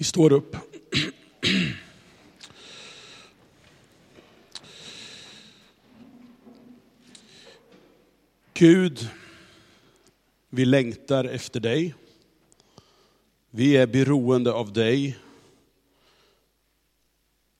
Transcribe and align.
Vi 0.00 0.04
står 0.04 0.32
upp. 0.32 0.56
Gud, 8.54 9.08
vi 10.48 10.64
längtar 10.64 11.24
efter 11.24 11.60
dig. 11.60 11.94
Vi 13.50 13.76
är 13.76 13.86
beroende 13.86 14.52
av 14.52 14.72
dig. 14.72 15.18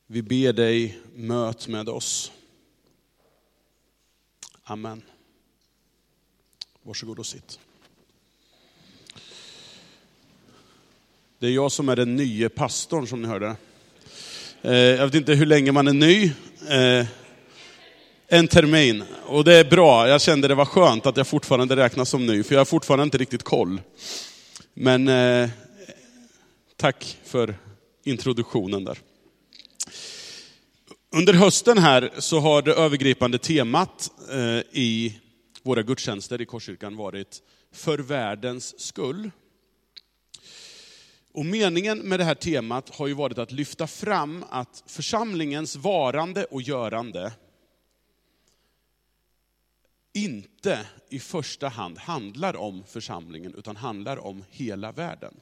Vi 0.07 0.23
ber 0.23 0.53
dig, 0.53 0.99
möt 1.15 1.69
med 1.69 1.89
oss. 1.89 2.33
Amen. 4.63 5.03
Varsågod 6.83 7.19
och 7.19 7.27
sitt. 7.27 7.68
Det 11.41 11.47
är 11.47 11.51
jag 11.51 11.73
som 11.73 11.89
är 11.89 11.97
den 11.97 12.17
nye 12.17 12.49
pastorn 12.49 13.07
som 13.07 13.23
ni 13.23 13.29
hörde. 13.29 13.57
Eh, 14.63 14.73
jag 14.73 15.07
vet 15.07 15.15
inte 15.15 15.35
hur 15.35 15.47
länge 15.47 15.73
man 15.73 15.89
är 15.89 15.93
ny. 15.93 16.33
Eh, 16.69 17.07
en 18.29 18.49
termin. 18.49 19.05
Och 19.27 19.45
det 19.45 19.55
är 19.55 19.65
bra, 19.65 20.09
jag 20.09 20.21
kände 20.21 20.49
det 20.49 20.55
var 20.55 20.65
skönt 20.65 21.07
att 21.07 21.17
jag 21.17 21.27
fortfarande 21.27 21.77
räknas 21.77 22.09
som 22.09 22.27
ny, 22.27 22.43
för 22.43 22.55
jag 22.55 22.61
har 22.61 22.65
fortfarande 22.65 23.05
inte 23.05 23.19
riktigt 23.19 23.43
koll. 23.43 23.81
Men 24.75 25.09
eh, 25.09 25.51
tack 26.77 27.19
för 27.25 27.55
introduktionen 28.05 28.85
där. 28.85 28.99
Under 31.17 31.33
hösten 31.33 31.79
här 31.79 32.11
så 32.19 32.39
har 32.41 32.63
det 32.63 32.75
övergripande 32.75 33.39
temat 33.39 34.11
i 34.73 35.15
våra 35.63 35.83
gudstjänster 35.83 36.41
i 36.41 36.47
Korskyrkan 36.47 36.97
varit 36.97 37.43
för 37.73 37.99
världens 37.99 38.81
skull. 38.81 39.31
Och 41.39 41.47
meningen 41.47 41.99
med 41.99 42.21
det 42.21 42.25
här 42.25 42.35
temat 42.35 42.95
har 42.95 43.07
ju 43.07 43.15
varit 43.15 43.39
att 43.39 43.53
lyfta 43.53 43.87
fram 43.87 44.45
att 44.51 44.83
församlingens 44.87 45.77
varande 45.77 46.45
och 46.45 46.63
görande 46.63 47.33
inte 50.13 50.87
i 51.09 51.21
första 51.21 51.69
hand 51.69 51.99
handlar 51.99 52.57
om 52.57 52.85
församlingen, 52.85 53.55
utan 53.55 53.77
handlar 53.77 54.17
om 54.17 54.45
hela 54.51 54.93
världen. 54.93 55.41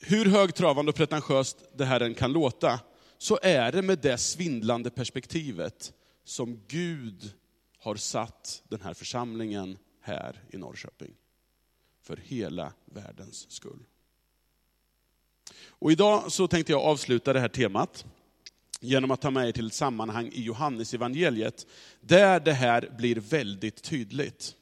Hur 0.00 0.26
högtravande 0.26 0.90
och 0.90 0.96
pretentiöst 0.96 1.56
det 1.76 1.84
här 1.84 2.00
än 2.00 2.14
kan 2.14 2.32
låta, 2.32 2.80
så 3.18 3.38
är 3.42 3.72
det 3.72 3.82
med 3.82 3.98
det 3.98 4.18
svindlande 4.18 4.90
perspektivet 4.90 5.92
som 6.24 6.60
Gud 6.68 7.32
har 7.78 7.96
satt 7.96 8.62
den 8.68 8.80
här 8.80 8.94
församlingen 8.94 9.78
här 10.00 10.42
i 10.50 10.56
Norrköping 10.56 11.14
för 12.08 12.16
hela 12.16 12.72
världens 12.84 13.50
skull. 13.50 13.84
Och 15.68 15.92
idag 15.92 16.32
så 16.32 16.48
tänkte 16.48 16.72
jag 16.72 16.82
avsluta 16.82 17.32
det 17.32 17.40
här 17.40 17.48
temat 17.48 18.06
genom 18.80 19.10
att 19.10 19.20
ta 19.20 19.30
med 19.30 19.48
er 19.48 19.52
till 19.52 19.66
ett 19.66 19.74
sammanhang 19.74 20.30
i 20.32 20.42
Johannes 20.42 20.94
evangeliet 20.94 21.66
där 22.00 22.40
det 22.40 22.52
här 22.52 22.94
blir 22.98 23.16
väldigt 23.16 23.82
tydligt. 23.82 24.54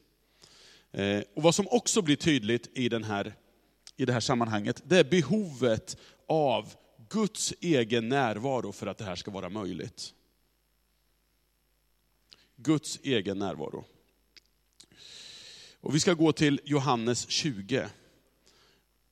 Eh, 0.92 1.22
och 1.34 1.42
vad 1.42 1.54
som 1.54 1.68
också 1.70 2.02
blir 2.02 2.16
tydligt 2.16 2.70
i, 2.74 2.88
den 2.88 3.04
här, 3.04 3.34
i 3.96 4.04
det 4.04 4.12
här 4.12 4.20
sammanhanget, 4.20 4.82
det 4.84 4.98
är 4.98 5.04
behovet 5.04 5.96
av 6.28 6.74
Guds 7.08 7.54
egen 7.60 8.08
närvaro 8.08 8.72
för 8.72 8.86
att 8.86 8.98
det 8.98 9.04
här 9.04 9.16
ska 9.16 9.30
vara 9.30 9.48
möjligt. 9.48 10.14
Guds 12.56 12.98
egen 13.02 13.38
närvaro. 13.38 13.84
Och 15.86 15.94
vi 15.94 16.00
ska 16.00 16.14
gå 16.14 16.32
till 16.32 16.60
Johannes 16.64 17.28
20, 17.28 17.88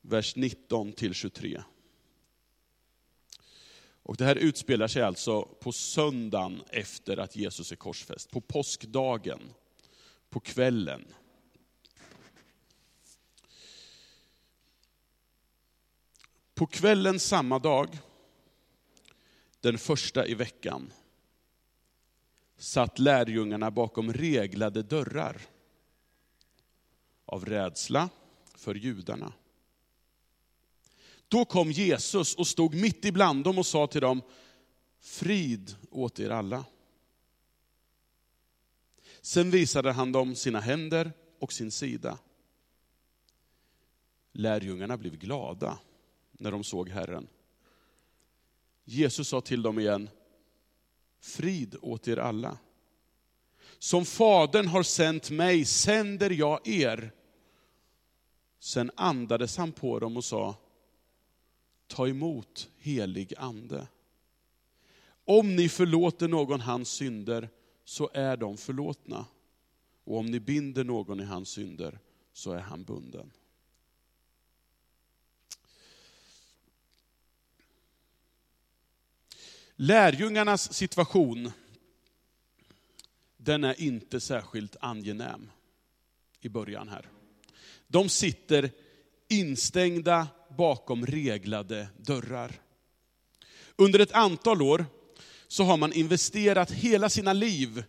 vers 0.01 0.37
19 0.37 0.93
till 0.93 1.15
23. 1.15 1.63
Och 4.03 4.17
det 4.17 4.25
här 4.25 4.37
utspelar 4.37 4.89
sig 4.89 5.03
alltså 5.03 5.43
på 5.43 5.73
söndagen 5.73 6.63
efter 6.71 7.17
att 7.17 7.37
Jesus 7.37 7.73
är 7.73 7.77
korsfäst, 7.77 8.31
på 8.31 8.41
påskdagen, 8.41 9.41
på 10.31 10.41
kvällen. 10.41 11.05
På 16.55 16.67
kvällen 16.67 17.21
samma 17.21 17.59
dag, 17.59 17.99
den 19.61 19.79
första 19.79 20.27
i 20.27 20.35
veckan, 20.35 20.93
satt 22.57 22.99
lärjungarna 22.99 23.71
bakom 23.71 24.13
reglade 24.13 24.83
dörrar 24.83 25.41
av 27.27 27.45
rädsla 27.45 28.09
för 28.55 28.75
judarna. 28.75 29.33
Då 31.29 31.45
kom 31.45 31.71
Jesus 31.71 32.35
och 32.35 32.47
stod 32.47 32.75
mitt 32.75 33.05
ibland 33.05 33.45
dem 33.45 33.59
och 33.59 33.67
sa 33.67 33.87
till 33.87 34.01
dem, 34.01 34.23
frid 35.01 35.77
åt 35.91 36.21
er 36.21 36.31
alla. 36.31 36.65
Sen 39.21 39.51
visade 39.51 39.93
han 39.93 40.13
dem 40.13 40.35
sina 40.35 40.61
händer 40.61 41.13
och 41.39 41.53
sin 41.53 41.71
sida. 41.71 42.19
Lärjungarna 44.33 44.97
blev 44.97 45.17
glada 45.17 45.79
när 46.33 46.51
de 46.51 46.65
såg 46.65 46.89
Herren. 46.89 47.29
Jesus 48.85 49.29
sa 49.29 49.41
till 49.41 49.63
dem 49.63 49.79
igen, 49.79 50.11
frid 51.21 51.77
åt 51.83 52.09
er 52.09 52.17
alla. 52.17 52.59
Som 53.85 54.05
Fadern 54.05 54.67
har 54.67 54.83
sänt 54.83 55.31
mig 55.31 55.65
sänder 55.65 56.31
jag 56.31 56.69
er. 56.69 57.13
Sen 58.59 58.91
andades 58.95 59.57
han 59.57 59.73
på 59.73 59.99
dem 59.99 60.17
och 60.17 60.25
sa, 60.25 60.57
ta 61.87 62.09
emot 62.09 62.69
helig 62.79 63.35
ande. 63.39 63.87
Om 65.25 65.57
ni 65.57 65.69
förlåter 65.69 66.29
någon 66.29 66.61
hans 66.61 66.89
synder 66.89 67.49
så 67.85 68.11
är 68.15 68.37
de 68.37 68.57
förlåtna. 68.57 69.27
Och 70.05 70.19
om 70.19 70.27
ni 70.27 70.41
binder 70.41 70.85
någon 70.85 71.21
i 71.21 71.25
hans 71.25 71.49
synder 71.49 71.99
så 72.33 72.53
är 72.53 72.61
han 72.61 72.85
bunden. 72.85 73.33
Lärjungarnas 79.77 80.73
situation, 80.73 81.53
den 83.45 83.65
är 83.65 83.81
inte 83.81 84.21
särskilt 84.21 84.77
angenäm 84.81 85.51
i 86.41 86.49
början 86.49 86.89
här. 86.89 87.09
De 87.87 88.09
sitter 88.09 88.71
instängda 89.29 90.29
bakom 90.57 91.07
reglade 91.07 91.89
dörrar. 91.97 92.53
Under 93.77 93.99
ett 93.99 94.13
antal 94.13 94.63
år 94.63 94.87
så 95.49 95.65
har 95.65 95.77
man 95.77 95.93
investerat 95.93 96.71
hela 96.71 97.09
sina 97.09 97.33
liv 97.33 97.85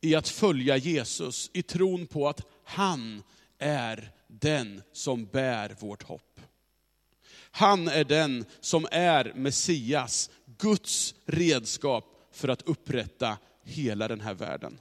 i 0.00 0.14
att 0.14 0.28
följa 0.28 0.76
Jesus, 0.76 1.50
i 1.52 1.62
tron 1.62 2.06
på 2.06 2.28
att 2.28 2.40
han 2.64 3.22
är 3.58 4.12
den 4.26 4.82
som 4.92 5.26
bär 5.26 5.76
vårt 5.80 6.02
hopp. 6.02 6.40
Han 7.50 7.88
är 7.88 8.04
den 8.04 8.44
som 8.60 8.86
är 8.90 9.32
Messias, 9.34 10.30
Guds 10.58 11.14
redskap 11.26 12.28
för 12.32 12.48
att 12.48 12.62
upprätta 12.62 13.38
hela 13.70 14.08
den 14.08 14.20
här 14.20 14.34
världen. 14.34 14.80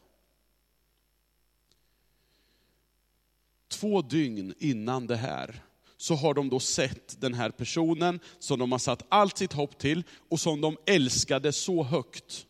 Två 3.67 4.01
dygn 4.01 4.53
innan 4.59 5.07
det 5.07 5.15
här 5.15 5.63
så 5.97 6.15
har 6.15 6.33
de 6.33 6.49
då 6.49 6.59
sett 6.59 7.21
den 7.21 7.33
här 7.33 7.51
personen 7.51 8.19
som 8.39 8.59
de 8.59 8.71
har 8.71 8.79
satt 8.79 9.05
allt 9.09 9.37
sitt 9.37 9.53
hopp 9.53 9.77
till 9.77 10.03
och 10.29 10.39
som 10.39 10.61
de 10.61 10.77
älskade 10.85 11.53
så 11.53 11.83
högt. 11.83 12.47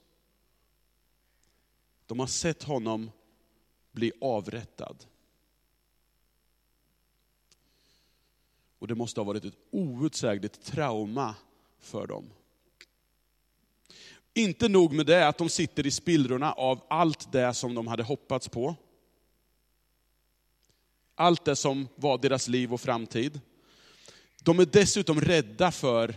De 2.05 2.19
har 2.19 2.27
sett 2.27 2.63
honom 2.63 3.11
bli 3.91 4.11
avrättad. 4.21 5.05
Och 8.79 8.87
det 8.87 8.95
måste 8.95 9.19
ha 9.19 9.25
varit 9.25 9.45
ett 9.45 9.57
outsägligt 9.71 10.63
trauma 10.63 11.35
för 11.79 12.07
dem. 12.07 12.29
Inte 14.39 14.69
nog 14.69 14.93
med 14.93 15.05
det, 15.05 15.27
att 15.27 15.37
de 15.37 15.49
sitter 15.49 15.87
i 15.87 15.91
spillrorna 15.91 16.53
av 16.53 16.81
allt 16.89 17.31
det 17.31 17.53
som 17.53 17.75
de 17.75 17.87
hade 17.87 18.03
hoppats 18.03 18.49
på. 18.49 18.75
Allt 21.15 21.45
det 21.45 21.55
som 21.55 21.87
var 21.95 22.17
deras 22.17 22.47
liv 22.47 22.73
och 22.73 22.81
framtid. 22.81 23.39
De 24.43 24.59
är 24.59 24.65
dessutom 24.65 25.21
rädda 25.21 25.71
för 25.71 26.15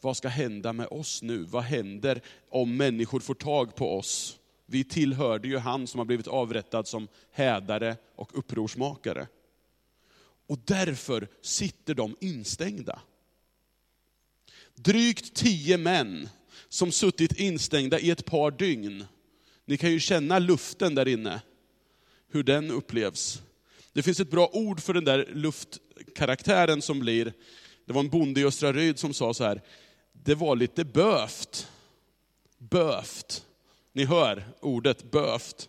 vad 0.00 0.16
ska 0.16 0.28
hända 0.28 0.72
med 0.72 0.86
oss 0.86 1.22
nu? 1.22 1.44
Vad 1.44 1.62
händer 1.62 2.20
om 2.50 2.76
människor 2.76 3.20
får 3.20 3.34
tag 3.34 3.74
på 3.74 3.98
oss? 3.98 4.38
Vi 4.66 4.84
tillhörde 4.84 5.48
ju 5.48 5.58
han 5.58 5.86
som 5.86 5.98
har 5.98 6.04
blivit 6.04 6.28
avrättad 6.28 6.88
som 6.88 7.08
hädare 7.30 7.96
och 8.16 8.38
upprorsmakare. 8.38 9.26
Och 10.46 10.58
därför 10.64 11.28
sitter 11.42 11.94
de 11.94 12.16
instängda. 12.20 13.00
Drygt 14.74 15.34
tio 15.34 15.78
män 15.78 16.28
som 16.72 16.92
suttit 16.92 17.40
instängda 17.40 18.00
i 18.00 18.10
ett 18.10 18.24
par 18.24 18.50
dygn. 18.50 19.04
Ni 19.64 19.76
kan 19.76 19.90
ju 19.90 20.00
känna 20.00 20.38
luften 20.38 20.94
där 20.94 21.08
inne, 21.08 21.40
hur 22.30 22.42
den 22.42 22.70
upplevs. 22.70 23.42
Det 23.92 24.02
finns 24.02 24.20
ett 24.20 24.30
bra 24.30 24.50
ord 24.52 24.80
för 24.80 24.94
den 24.94 25.04
där 25.04 25.30
luftkaraktären 25.34 26.82
som 26.82 27.00
blir, 27.00 27.32
Det 27.86 27.92
var 27.92 28.00
en 28.00 28.08
bonde 28.08 28.40
i 28.40 28.44
Östra 28.44 28.72
Ryd 28.72 28.98
som 28.98 29.14
sa 29.14 29.34
så 29.34 29.44
här, 29.44 29.62
det 30.12 30.34
var 30.34 30.56
lite 30.56 30.84
böft. 30.84 31.68
Böft. 32.58 33.46
Ni 33.92 34.04
hör 34.04 34.44
ordet 34.60 35.10
böft. 35.10 35.68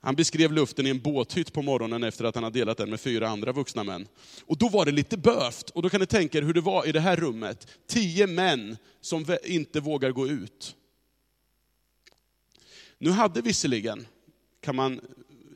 Han 0.00 0.14
beskrev 0.14 0.52
luften 0.52 0.86
i 0.86 0.90
en 0.90 1.00
båthytt 1.00 1.52
på 1.52 1.62
morgonen 1.62 2.04
efter 2.04 2.24
att 2.24 2.34
han 2.34 2.44
hade 2.44 2.58
delat 2.58 2.78
den 2.78 2.90
med 2.90 3.00
fyra 3.00 3.28
andra 3.28 3.52
vuxna 3.52 3.84
män. 3.84 4.08
Och 4.46 4.58
då 4.58 4.68
var 4.68 4.84
det 4.84 4.92
lite 4.92 5.16
böft. 5.16 5.70
Och 5.70 5.82
då 5.82 5.90
kan 5.90 6.00
ni 6.00 6.06
tänka 6.06 6.38
er 6.38 6.42
hur 6.42 6.54
det 6.54 6.60
var 6.60 6.88
i 6.88 6.92
det 6.92 7.00
här 7.00 7.16
rummet. 7.16 7.66
Tio 7.86 8.26
män 8.26 8.76
som 9.00 9.26
inte 9.44 9.80
vågar 9.80 10.10
gå 10.10 10.28
ut. 10.28 10.76
Nu 12.98 13.10
hade 13.10 13.40
visserligen, 13.40 14.06
kan 14.60 14.76
man 14.76 15.00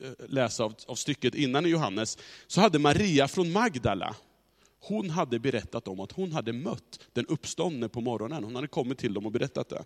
eh, 0.03 0.29
läsa 0.29 0.63
av, 0.63 0.75
av 0.87 0.95
stycket 0.95 1.35
innan 1.35 1.65
i 1.65 1.69
Johannes, 1.69 2.17
så 2.47 2.61
hade 2.61 2.79
Maria 2.79 3.27
från 3.27 3.51
Magdala, 3.51 4.15
hon 4.79 5.09
hade 5.09 5.39
berättat 5.39 5.87
om 5.87 5.99
att 5.99 6.11
hon 6.11 6.31
hade 6.31 6.53
mött 6.53 6.99
den 7.13 7.25
uppståndne 7.25 7.89
på 7.89 8.01
morgonen. 8.01 8.43
Hon 8.43 8.55
hade 8.55 8.67
kommit 8.67 8.97
till 8.97 9.13
dem 9.13 9.25
och 9.25 9.31
berättat 9.31 9.69
det. 9.69 9.83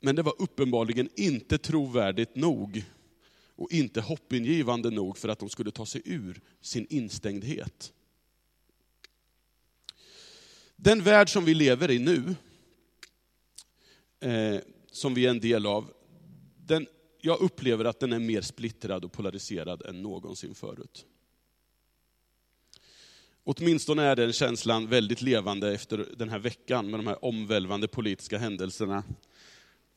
Men 0.00 0.16
det 0.16 0.22
var 0.22 0.34
uppenbarligen 0.38 1.08
inte 1.16 1.58
trovärdigt 1.58 2.36
nog 2.36 2.84
och 3.56 3.72
inte 3.72 4.00
hoppingivande 4.00 4.90
nog 4.90 5.18
för 5.18 5.28
att 5.28 5.38
de 5.38 5.48
skulle 5.48 5.70
ta 5.70 5.86
sig 5.86 6.02
ur 6.04 6.40
sin 6.60 6.86
instängdhet. 6.90 7.92
Den 10.76 11.02
värld 11.02 11.32
som 11.32 11.44
vi 11.44 11.54
lever 11.54 11.90
i 11.90 11.98
nu, 11.98 12.34
eh, 14.20 14.60
som 14.90 15.14
vi 15.14 15.26
är 15.26 15.30
en 15.30 15.40
del 15.40 15.66
av, 15.66 15.92
den, 16.56 16.86
jag 17.20 17.40
upplever 17.40 17.84
att 17.84 18.00
den 18.00 18.12
är 18.12 18.18
mer 18.18 18.40
splittrad 18.40 19.04
och 19.04 19.12
polariserad 19.12 19.82
än 19.82 20.02
någonsin 20.02 20.54
förut. 20.54 21.06
Åtminstone 23.44 24.02
är 24.02 24.16
den 24.16 24.32
känslan 24.32 24.86
väldigt 24.86 25.22
levande 25.22 25.74
efter 25.74 26.08
den 26.16 26.28
här 26.28 26.38
veckan 26.38 26.90
med 26.90 27.00
de 27.00 27.06
här 27.06 27.24
omvälvande 27.24 27.88
politiska 27.88 28.38
händelserna, 28.38 29.04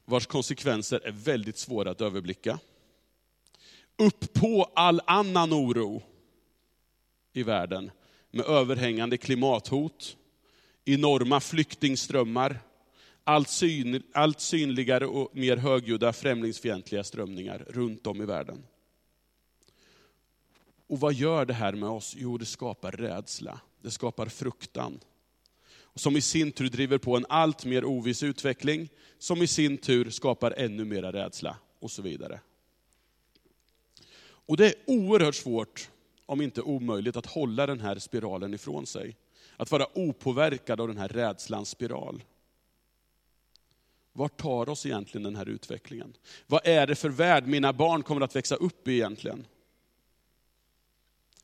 vars 0.05 0.25
konsekvenser 0.25 1.01
är 1.05 1.11
väldigt 1.11 1.57
svåra 1.57 1.91
att 1.91 2.01
överblicka. 2.01 2.59
Upp 3.99 4.33
på 4.33 4.71
all 4.75 5.01
annan 5.07 5.53
oro 5.53 6.01
i 7.33 7.43
världen 7.43 7.91
med 8.31 8.45
överhängande 8.45 9.17
klimathot, 9.17 10.17
enorma 10.85 11.39
flyktingströmmar, 11.39 12.59
allt, 13.23 13.49
syn, 13.49 14.03
allt 14.13 14.39
synligare 14.39 15.05
och 15.05 15.35
mer 15.35 15.57
högljudda 15.57 16.13
främlingsfientliga 16.13 17.03
strömningar 17.03 17.65
runt 17.69 18.07
om 18.07 18.21
i 18.21 18.25
världen. 18.25 18.63
Och 20.87 20.99
vad 20.99 21.13
gör 21.13 21.45
det 21.45 21.53
här 21.53 21.73
med 21.73 21.89
oss? 21.89 22.15
Jo, 22.17 22.37
det 22.37 22.45
skapar 22.45 22.91
rädsla, 22.91 23.59
det 23.81 23.91
skapar 23.91 24.25
fruktan. 24.25 24.99
Som 25.95 26.17
i 26.17 26.21
sin 26.21 26.51
tur 26.51 26.69
driver 26.69 26.97
på 26.97 27.17
en 27.17 27.25
allt 27.29 27.65
mer 27.65 27.85
oviss 27.85 28.23
utveckling, 28.23 28.89
som 29.17 29.41
i 29.41 29.47
sin 29.47 29.77
tur 29.77 30.09
skapar 30.09 30.53
ännu 30.57 30.85
mera 30.85 31.11
rädsla 31.13 31.57
och 31.79 31.91
så 31.91 32.01
vidare. 32.01 32.39
Och 34.49 34.57
det 34.57 34.65
är 34.65 34.73
oerhört 34.85 35.35
svårt, 35.35 35.89
om 36.25 36.41
inte 36.41 36.61
omöjligt, 36.61 37.15
att 37.15 37.25
hålla 37.25 37.65
den 37.65 37.79
här 37.79 37.99
spiralen 37.99 38.53
ifrån 38.53 38.85
sig. 38.85 39.15
Att 39.57 39.71
vara 39.71 39.97
opåverkad 39.97 40.81
av 40.81 40.87
den 40.87 40.97
här 40.97 41.07
rädslans 41.07 41.69
spiral. 41.69 42.23
Vart 44.13 44.37
tar 44.37 44.69
oss 44.69 44.85
egentligen 44.85 45.23
den 45.23 45.35
här 45.35 45.49
utvecklingen? 45.49 46.13
Vad 46.47 46.67
är 46.67 46.87
det 46.87 46.95
för 46.95 47.09
värld 47.09 47.47
mina 47.47 47.73
barn 47.73 48.03
kommer 48.03 48.21
att 48.21 48.35
växa 48.35 48.55
upp 48.55 48.87
i 48.87 48.93
egentligen? 48.93 49.45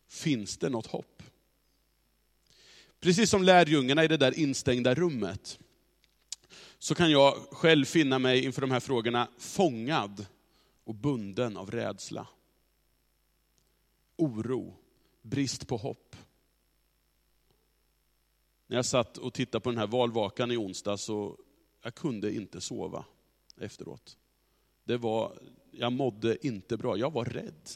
Finns 0.08 0.58
det 0.58 0.70
något 0.70 0.88
hopp? 0.88 1.24
Precis 3.00 3.30
som 3.30 3.44
lärjungarna 3.44 4.04
i 4.04 4.08
det 4.08 4.18
där 4.18 4.40
instängda 4.40 4.94
rummet, 4.94 5.60
så 6.80 6.96
kan 6.96 7.12
jag 7.12 7.34
själv 7.34 7.86
finna 7.86 8.20
mig 8.20 8.46
inför 8.46 8.62
de 8.62 8.72
här 8.72 8.80
frågorna 8.80 9.28
fångad 9.38 10.26
och 10.84 10.96
bunden 10.96 11.58
av 11.58 11.72
rädsla. 11.72 12.28
Oro, 14.16 14.74
brist 15.22 15.68
på 15.68 15.78
hopp. 15.78 16.16
När 18.68 18.76
jag 18.76 18.86
satt 18.86 19.18
och 19.18 19.34
tittade 19.34 19.62
på 19.62 19.70
den 19.70 19.80
här 19.80 19.88
valvakan 19.88 20.52
i 20.52 20.58
onsdag 20.58 20.98
så 20.98 21.38
jag 21.82 21.96
kunde 21.96 22.36
inte 22.36 22.62
sova 22.62 23.06
efteråt. 23.58 24.18
Det 24.84 24.98
var, 24.98 25.40
jag 25.72 25.94
mådde 25.94 26.48
inte 26.48 26.78
bra, 26.78 26.98
jag 26.98 27.14
var 27.14 27.26
rädd. 27.26 27.70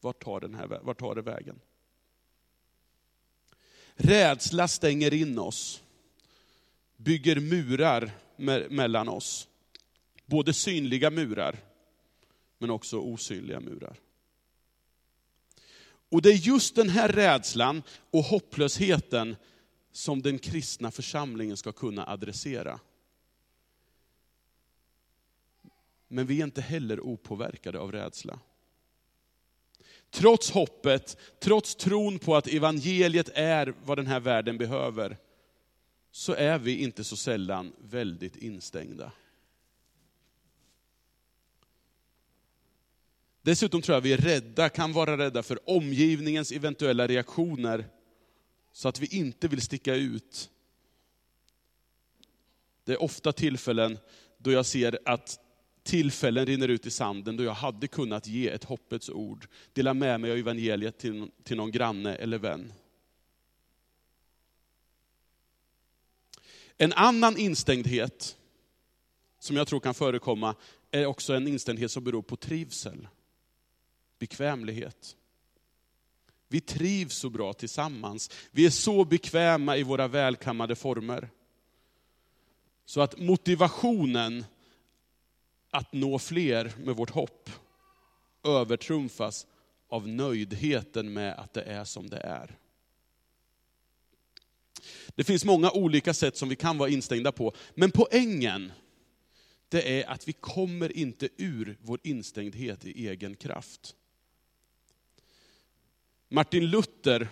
Vart 0.00 0.24
tar, 0.24 0.40
den 0.40 0.54
här, 0.54 0.66
vart 0.66 0.98
tar 0.98 1.14
det 1.14 1.22
vägen? 1.22 1.60
Rädsla 3.94 4.68
stänger 4.68 5.14
in 5.14 5.38
oss, 5.38 5.82
bygger 6.96 7.40
murar 7.40 8.10
mellan 8.68 9.08
oss. 9.08 9.48
Både 10.26 10.52
synliga 10.52 11.10
murar, 11.10 11.58
men 12.58 12.70
också 12.70 12.98
osynliga 12.98 13.60
murar. 13.60 13.96
Och 16.08 16.22
det 16.22 16.28
är 16.28 16.46
just 16.46 16.74
den 16.74 16.88
här 16.88 17.08
rädslan 17.08 17.82
och 18.10 18.24
hopplösheten 18.24 19.36
som 19.92 20.22
den 20.22 20.38
kristna 20.38 20.90
församlingen 20.90 21.56
ska 21.56 21.72
kunna 21.72 22.06
adressera. 22.06 22.80
Men 26.08 26.26
vi 26.26 26.40
är 26.40 26.44
inte 26.44 26.60
heller 26.60 27.00
opåverkade 27.00 27.78
av 27.78 27.92
rädsla. 27.92 28.38
Trots 30.10 30.50
hoppet, 30.50 31.16
trots 31.40 31.74
tron 31.74 32.18
på 32.18 32.36
att 32.36 32.46
evangeliet 32.46 33.28
är 33.34 33.74
vad 33.84 33.98
den 33.98 34.06
här 34.06 34.20
världen 34.20 34.58
behöver, 34.58 35.16
så 36.10 36.34
är 36.34 36.58
vi 36.58 36.82
inte 36.82 37.04
så 37.04 37.16
sällan 37.16 37.72
väldigt 37.78 38.36
instängda. 38.36 39.12
Dessutom 43.44 43.82
tror 43.82 43.94
jag 43.96 44.00
vi 44.00 44.12
är 44.12 44.18
rädda, 44.18 44.68
kan 44.68 44.92
vara 44.92 45.18
rädda 45.18 45.42
för 45.42 45.70
omgivningens 45.70 46.52
eventuella 46.52 47.06
reaktioner, 47.06 47.86
så 48.72 48.88
att 48.88 49.00
vi 49.00 49.06
inte 49.06 49.48
vill 49.48 49.62
sticka 49.62 49.94
ut. 49.94 50.50
Det 52.84 52.92
är 52.92 53.02
ofta 53.02 53.32
tillfällen 53.32 53.98
då 54.38 54.52
jag 54.52 54.66
ser 54.66 54.98
att 55.04 55.38
tillfällen 55.82 56.46
rinner 56.46 56.68
ut 56.68 56.86
i 56.86 56.90
sanden 56.90 57.36
då 57.36 57.44
jag 57.44 57.54
hade 57.54 57.88
kunnat 57.88 58.26
ge 58.26 58.48
ett 58.48 58.64
hoppets 58.64 59.10
ord, 59.10 59.46
dela 59.72 59.94
med 59.94 60.20
mig 60.20 60.30
av 60.30 60.36
evangeliet 60.36 60.98
till, 60.98 61.30
till 61.42 61.56
någon 61.56 61.70
granne 61.70 62.14
eller 62.14 62.38
vän. 62.38 62.72
En 66.76 66.92
annan 66.92 67.36
instängdhet 67.36 68.36
som 69.38 69.56
jag 69.56 69.66
tror 69.66 69.80
kan 69.80 69.94
förekomma 69.94 70.54
är 70.90 71.06
också 71.06 71.34
en 71.34 71.48
instängdhet 71.48 71.90
som 71.90 72.04
beror 72.04 72.22
på 72.22 72.36
trivsel, 72.36 73.08
bekvämlighet. 74.24 75.16
Vi 76.48 76.60
trivs 76.60 77.16
så 77.16 77.30
bra 77.30 77.52
tillsammans. 77.52 78.30
Vi 78.50 78.66
är 78.66 78.70
så 78.70 79.04
bekväma 79.04 79.76
i 79.76 79.82
våra 79.82 80.08
välkammade 80.08 80.74
former. 80.76 81.30
Så 82.86 83.00
att 83.00 83.18
motivationen 83.18 84.44
att 85.70 85.92
nå 85.92 86.18
fler 86.18 86.72
med 86.84 86.96
vårt 86.96 87.10
hopp 87.10 87.50
övertrumfas 88.44 89.46
av 89.88 90.08
nöjdheten 90.08 91.12
med 91.12 91.34
att 91.34 91.52
det 91.54 91.62
är 91.62 91.84
som 91.84 92.08
det 92.08 92.20
är. 92.20 92.58
Det 95.14 95.24
finns 95.24 95.44
många 95.44 95.70
olika 95.70 96.14
sätt 96.14 96.36
som 96.36 96.48
vi 96.48 96.56
kan 96.56 96.78
vara 96.78 96.88
instängda 96.88 97.32
på, 97.32 97.52
men 97.74 97.90
poängen 97.90 98.72
det 99.68 100.00
är 100.02 100.10
att 100.10 100.28
vi 100.28 100.32
kommer 100.32 100.96
inte 100.96 101.28
ur 101.36 101.78
vår 101.82 102.00
instängdhet 102.02 102.84
i 102.84 103.08
egen 103.08 103.36
kraft. 103.36 103.94
Martin 106.34 106.66
Luther, 106.66 107.28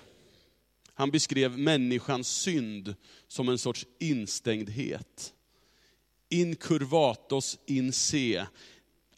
han 0.94 1.11
beskrev 1.11 1.59
människans 1.59 2.28
synd 2.28 2.94
som 3.28 3.49
en 3.49 3.59
sorts 3.59 3.87
instängdhet 3.99 5.35
incurvatos 6.28 7.59
in 7.66 7.92
se, 7.92 8.47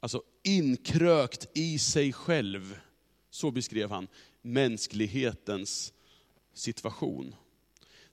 alltså 0.00 0.22
inkrökt 0.42 1.48
i 1.54 1.78
sig 1.78 2.12
själv. 2.12 2.78
Så 3.30 3.50
beskrev 3.50 3.90
han 3.90 4.08
mänsklighetens 4.42 5.92
situation. 6.54 7.34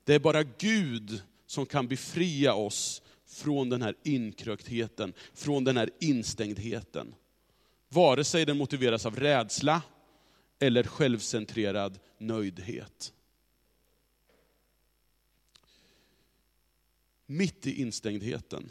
Det 0.03 0.15
är 0.15 0.19
bara 0.19 0.43
Gud 0.43 1.21
som 1.45 1.65
kan 1.65 1.87
befria 1.87 2.53
oss 2.53 3.01
från 3.25 3.69
den 3.69 3.81
här 3.81 3.95
inkröktheten, 4.03 5.13
från 5.33 5.63
den 5.63 5.77
här 5.77 5.89
instängdheten. 5.99 7.15
Vare 7.89 8.23
sig 8.23 8.45
den 8.45 8.57
motiveras 8.57 9.05
av 9.05 9.15
rädsla 9.15 9.81
eller 10.61 10.83
självcentrerad 10.83 11.99
nöjdhet. 12.17 13.13
Mitt 17.25 17.67
i 17.67 17.81
instängdheten 17.81 18.69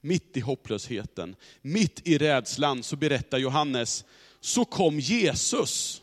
mitt 0.00 0.36
i 0.36 0.40
hopplösheten, 0.40 1.36
mitt 1.62 2.08
i 2.08 2.18
rädslan, 2.18 2.82
så 2.82 2.96
berättar 2.96 3.38
Johannes, 3.38 4.04
så 4.40 4.64
kom 4.64 5.00
Jesus. 5.00 6.02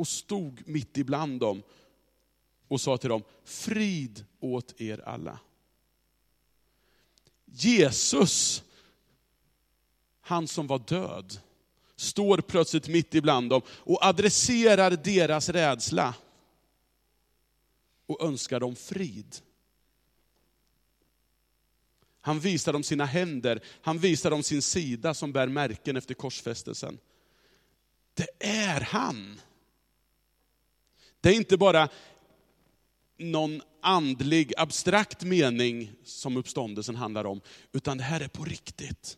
och 0.00 0.08
stod 0.08 0.62
mitt 0.68 0.98
ibland 0.98 1.40
dem 1.40 1.62
och 2.68 2.80
sa 2.80 2.96
till 2.96 3.08
dem, 3.10 3.22
frid 3.44 4.24
åt 4.40 4.80
er 4.80 5.08
alla. 5.08 5.40
Jesus, 7.44 8.62
han 10.30 10.48
som 10.48 10.66
var 10.66 10.78
död, 10.78 11.40
står 11.96 12.38
plötsligt 12.38 12.88
mitt 12.88 13.14
ibland 13.14 13.50
dem 13.50 13.62
och 13.68 14.04
adresserar 14.04 14.90
deras 14.90 15.48
rädsla 15.48 16.14
och 18.06 18.22
önskar 18.22 18.60
dem 18.60 18.76
frid. 18.76 19.36
Han 22.20 22.40
visar 22.40 22.72
dem 22.72 22.82
sina 22.82 23.04
händer, 23.04 23.60
han 23.82 23.98
visar 23.98 24.30
dem 24.30 24.42
sin 24.42 24.62
sida 24.62 25.14
som 25.14 25.32
bär 25.32 25.46
märken 25.46 25.96
efter 25.96 26.14
korsfästelsen. 26.14 26.98
Det 28.14 28.46
är 28.46 28.80
han. 28.80 29.40
Det 31.20 31.28
är 31.28 31.34
inte 31.34 31.56
bara 31.56 31.88
någon 33.16 33.62
andlig, 33.80 34.52
abstrakt 34.56 35.22
mening 35.22 35.92
som 36.04 36.36
uppståndelsen 36.36 36.96
handlar 36.96 37.24
om, 37.24 37.40
utan 37.72 37.98
det 37.98 38.04
här 38.04 38.20
är 38.20 38.28
på 38.28 38.44
riktigt. 38.44 39.16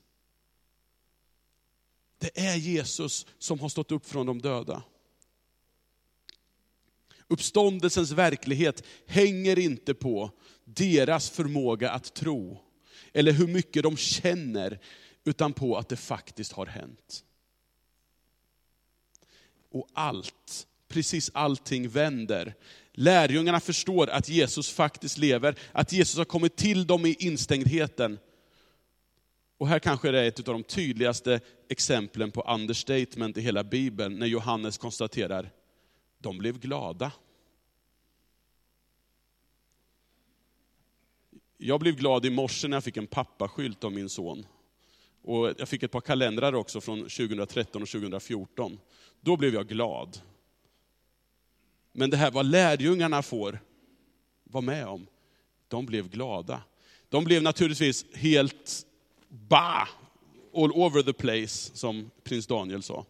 Det 2.23 2.41
är 2.41 2.57
Jesus 2.57 3.26
som 3.38 3.61
har 3.61 3.69
stått 3.69 3.93
upp 3.93 4.07
från 4.07 4.26
de 4.26 4.43
döda. 4.43 4.83
Uppståndelsens 7.29 8.11
verklighet 8.11 8.85
hänger 9.07 9.59
inte 9.59 9.95
på 9.95 10.31
deras 10.64 11.31
förmåga 11.31 11.91
att 11.91 12.14
tro, 12.14 12.61
eller 13.12 13.33
hur 13.33 13.47
mycket 13.47 13.83
de 13.83 13.97
känner, 13.97 14.79
utan 15.25 15.52
på 15.52 15.76
att 15.76 15.88
det 15.88 15.97
faktiskt 15.97 16.52
har 16.52 16.67
hänt. 16.67 17.25
Och 19.71 19.88
allt, 19.93 20.67
precis 20.88 21.31
allting 21.35 21.88
vänder. 21.88 22.55
Lärjungarna 22.93 23.61
förstår 23.61 24.11
att 24.11 24.29
Jesus 24.29 24.71
faktiskt 24.71 25.19
lever, 25.19 25.59
att 25.73 25.93
Jesus 25.93 26.19
har 26.19 26.25
kommit 26.25 26.57
till 26.57 26.87
dem 26.87 27.07
i 27.07 27.17
instängdheten. 27.19 28.19
Och 29.62 29.69
här 29.69 29.78
kanske 29.78 30.11
det 30.11 30.21
är 30.21 30.28
ett 30.28 30.49
av 30.49 30.54
de 30.54 30.62
tydligaste 30.62 31.40
exemplen 31.69 32.31
på 32.31 32.42
understatement 32.42 33.37
i 33.37 33.40
hela 33.40 33.64
Bibeln, 33.64 34.19
när 34.19 34.26
Johannes 34.26 34.78
konstaterar, 34.78 35.50
de 36.19 36.38
blev 36.38 36.59
glada. 36.59 37.12
Jag 41.59 41.81
blev 41.81 41.97
glad 41.97 42.26
i 42.26 42.31
morse 42.31 42.69
när 42.69 42.76
jag 42.76 42.85
fick 42.85 42.97
en 42.97 43.07
pappaskylt 43.07 43.85
av 43.85 43.92
min 43.92 44.09
son. 44.09 44.47
Och 45.23 45.54
jag 45.59 45.69
fick 45.69 45.83
ett 45.83 45.90
par 45.90 46.00
kalendrar 46.00 46.52
också 46.52 46.81
från 46.81 46.99
2013 46.99 47.83
och 47.83 47.88
2014. 47.88 48.78
Då 49.21 49.37
blev 49.37 49.54
jag 49.54 49.69
glad. 49.69 50.19
Men 51.92 52.11
det 52.11 52.16
här 52.16 52.31
vad 52.31 52.47
lärjungarna 52.47 53.23
får 53.23 53.61
vara 54.45 54.64
med 54.64 54.87
om, 54.87 55.07
de 55.69 55.87
blev 55.87 56.09
glada. 56.09 56.62
De 57.09 57.25
blev 57.25 57.42
naturligtvis 57.42 58.14
helt 58.14 58.87
ba, 59.32 59.88
all 60.54 60.72
over 60.72 61.02
the 61.02 61.12
place, 61.12 61.70
som 61.74 62.10
prins 62.24 62.46
Daniel 62.46 62.82
sa. 62.82 63.06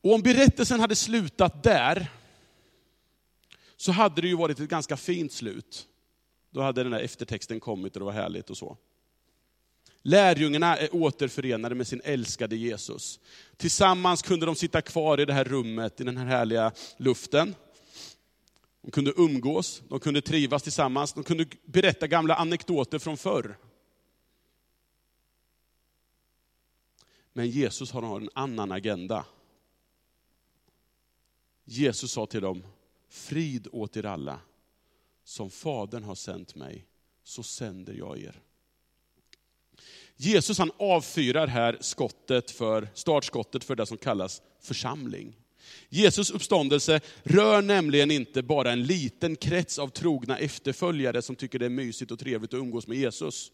Och 0.00 0.14
om 0.14 0.22
berättelsen 0.22 0.80
hade 0.80 0.96
slutat 0.96 1.62
där, 1.62 2.10
så 3.76 3.92
hade 3.92 4.20
det 4.20 4.28
ju 4.28 4.36
varit 4.36 4.60
ett 4.60 4.68
ganska 4.68 4.96
fint 4.96 5.32
slut. 5.32 5.86
Då 6.50 6.60
hade 6.60 6.82
den 6.82 6.92
här 6.92 7.00
eftertexten 7.00 7.60
kommit 7.60 7.96
och 7.96 8.00
det 8.00 8.04
var 8.04 8.12
härligt 8.12 8.50
och 8.50 8.56
så. 8.56 8.76
Lärjungarna 10.02 10.76
är 10.76 10.94
återförenade 10.94 11.74
med 11.74 11.86
sin 11.86 12.00
älskade 12.04 12.56
Jesus. 12.56 13.20
Tillsammans 13.56 14.22
kunde 14.22 14.46
de 14.46 14.54
sitta 14.54 14.82
kvar 14.82 15.20
i 15.20 15.24
det 15.24 15.32
här 15.32 15.44
rummet, 15.44 16.00
i 16.00 16.04
den 16.04 16.16
här 16.16 16.26
härliga 16.26 16.72
luften. 16.96 17.54
De 18.86 18.92
kunde 18.92 19.12
umgås, 19.16 19.82
de 19.88 20.00
kunde 20.00 20.20
trivas 20.20 20.62
tillsammans, 20.62 21.12
de 21.12 21.24
kunde 21.24 21.46
berätta 21.64 22.06
gamla 22.06 22.34
anekdoter 22.34 22.98
från 22.98 23.16
förr. 23.16 23.58
Men 27.32 27.50
Jesus 27.50 27.90
har 27.90 28.20
en 28.20 28.30
annan 28.34 28.72
agenda. 28.72 29.26
Jesus 31.64 32.12
sa 32.12 32.26
till 32.26 32.40
dem, 32.40 32.66
frid 33.08 33.68
åt 33.72 33.96
er 33.96 34.06
alla. 34.06 34.40
Som 35.24 35.50
Fadern 35.50 36.02
har 36.02 36.14
sänt 36.14 36.54
mig, 36.54 36.86
så 37.22 37.42
sänder 37.42 37.94
jag 37.94 38.18
er. 38.18 38.40
Jesus 40.16 40.58
han 40.58 40.72
avfyrar 40.78 41.46
här 41.46 41.78
skottet 41.80 42.50
för, 42.50 42.88
startskottet 42.94 43.64
för 43.64 43.76
det 43.76 43.86
som 43.86 43.98
kallas 43.98 44.42
församling. 44.60 45.36
Jesus 45.88 46.30
uppståndelse 46.30 47.00
rör 47.22 47.62
nämligen 47.62 48.10
inte 48.10 48.42
bara 48.42 48.72
en 48.72 48.82
liten 48.82 49.36
krets 49.36 49.78
av 49.78 49.88
trogna 49.88 50.38
efterföljare 50.38 51.22
som 51.22 51.36
tycker 51.36 51.58
det 51.58 51.66
är 51.66 51.70
mysigt 51.70 52.10
och 52.10 52.18
trevligt 52.18 52.54
att 52.54 52.58
umgås 52.58 52.86
med 52.86 52.98
Jesus. 52.98 53.52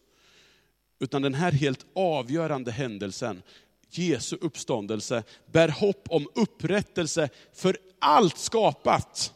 Utan 0.99 1.21
den 1.21 1.33
här 1.33 1.51
helt 1.51 1.85
avgörande 1.95 2.71
händelsen, 2.71 3.41
Jesu 3.89 4.37
uppståndelse, 4.41 5.23
bär 5.51 5.69
hopp 5.69 6.07
om 6.09 6.27
upprättelse 6.35 7.29
för 7.53 7.77
allt 7.99 8.37
skapat. 8.37 9.33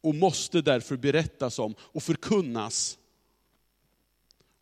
Och 0.00 0.14
måste 0.14 0.60
därför 0.60 0.96
berättas 0.96 1.58
om 1.58 1.74
och 1.78 2.02
förkunnas 2.02 2.98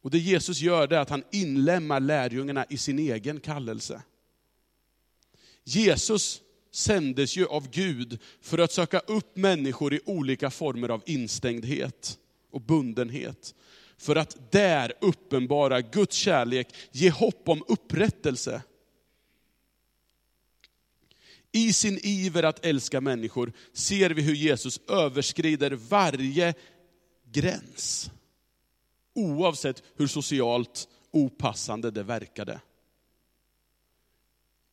och 0.02 0.10
det 0.10 0.18
Jesus 0.18 0.60
gör 0.60 0.92
är 0.92 0.98
att 0.98 1.10
han 1.10 1.24
inlämnar 1.30 2.00
lärjungarna 2.00 2.66
i 2.70 2.76
sin 2.76 2.98
egen 2.98 3.40
kallelse. 3.40 4.02
Jesus 5.64 6.40
sändes 6.72 7.36
ju 7.36 7.46
av 7.46 7.70
Gud 7.70 8.18
för 8.40 8.58
att 8.58 8.72
söka 8.72 8.98
upp 8.98 9.36
människor 9.36 9.94
i 9.94 10.00
olika 10.04 10.50
former 10.50 10.88
av 10.88 11.02
instängdhet 11.06 12.18
och 12.50 12.60
bundenhet. 12.60 13.54
För 13.96 14.16
att 14.16 14.52
där 14.52 14.92
uppenbara 15.00 15.80
Guds 15.80 16.16
kärlek, 16.16 16.74
ge 16.92 17.10
hopp 17.10 17.48
om 17.48 17.64
upprättelse. 17.68 18.62
I 21.52 21.72
sin 21.72 21.98
iver 22.02 22.42
att 22.42 22.64
älska 22.66 23.00
människor 23.00 23.52
ser 23.72 24.10
vi 24.10 24.22
hur 24.22 24.34
Jesus 24.34 24.80
överskrider 24.88 25.70
varje 25.70 26.54
gräns 27.32 28.10
oavsett 29.14 29.82
hur 29.96 30.06
socialt 30.06 30.88
opassande 31.10 31.90
det 31.90 32.02
verkade. 32.02 32.60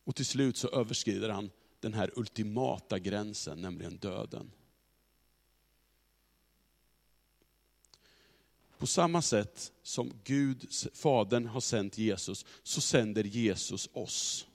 Och 0.04 0.16
till 0.16 0.26
slut 0.26 0.56
så 0.56 0.68
överskrider 0.68 1.28
han 1.28 1.50
den 1.80 1.94
här 1.94 2.10
ultimata 2.16 2.98
gränsen, 2.98 3.62
nämligen 3.62 3.96
döden. 3.96 4.52
På 8.78 8.86
samma 8.86 9.22
sätt 9.22 9.72
som 9.82 10.12
Gud, 10.24 10.68
Fadern, 10.94 11.46
har 11.46 11.60
sänt 11.60 11.98
Jesus, 11.98 12.46
så 12.62 12.80
sänder 12.80 13.24
Jesus 13.24 13.88
oss. 13.92 14.46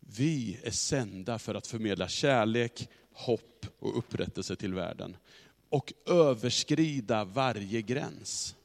Vi 0.00 0.60
är 0.62 0.70
sända 0.70 1.38
för 1.38 1.54
att 1.54 1.66
förmedla 1.66 2.08
kärlek, 2.08 2.88
hopp 3.12 3.66
och 3.78 3.98
upprättelse 3.98 4.56
till 4.56 4.74
världen. 4.74 5.16
Och 5.68 5.92
överskrida 6.06 7.24
varje 7.24 7.82
gräns. 7.82 8.56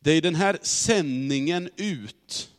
Det 0.00 0.12
är 0.12 0.22
den 0.22 0.34
här 0.34 0.58
sändningen 0.62 1.70
ut 1.76 2.50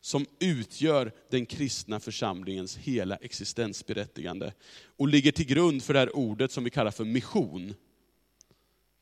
som 0.00 0.26
utgör 0.38 1.12
den 1.30 1.46
kristna 1.46 2.00
församlingens 2.00 2.76
hela 2.76 3.16
existensberättigande. 3.16 4.52
Och 4.96 5.08
ligger 5.08 5.32
till 5.32 5.46
grund 5.46 5.82
för 5.82 5.92
det 5.92 5.98
här 5.98 6.16
ordet 6.16 6.52
som 6.52 6.64
vi 6.64 6.70
kallar 6.70 6.90
för 6.90 7.04
mission. 7.04 7.74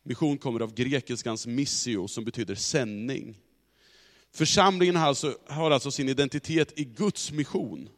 Mission 0.02 0.38
kommer 0.38 0.60
av 0.60 0.74
grekiskans 0.74 1.46
missio 1.46 2.08
som 2.08 2.24
betyder 2.24 2.54
sändning. 2.54 3.38
Församlingen 4.32 4.96
har 4.96 5.06
alltså, 5.06 5.38
har 5.46 5.70
alltså 5.70 5.90
sin 5.90 6.08
identitet 6.08 6.78
i 6.78 6.84
Guds 6.84 7.32
mission 7.32 7.88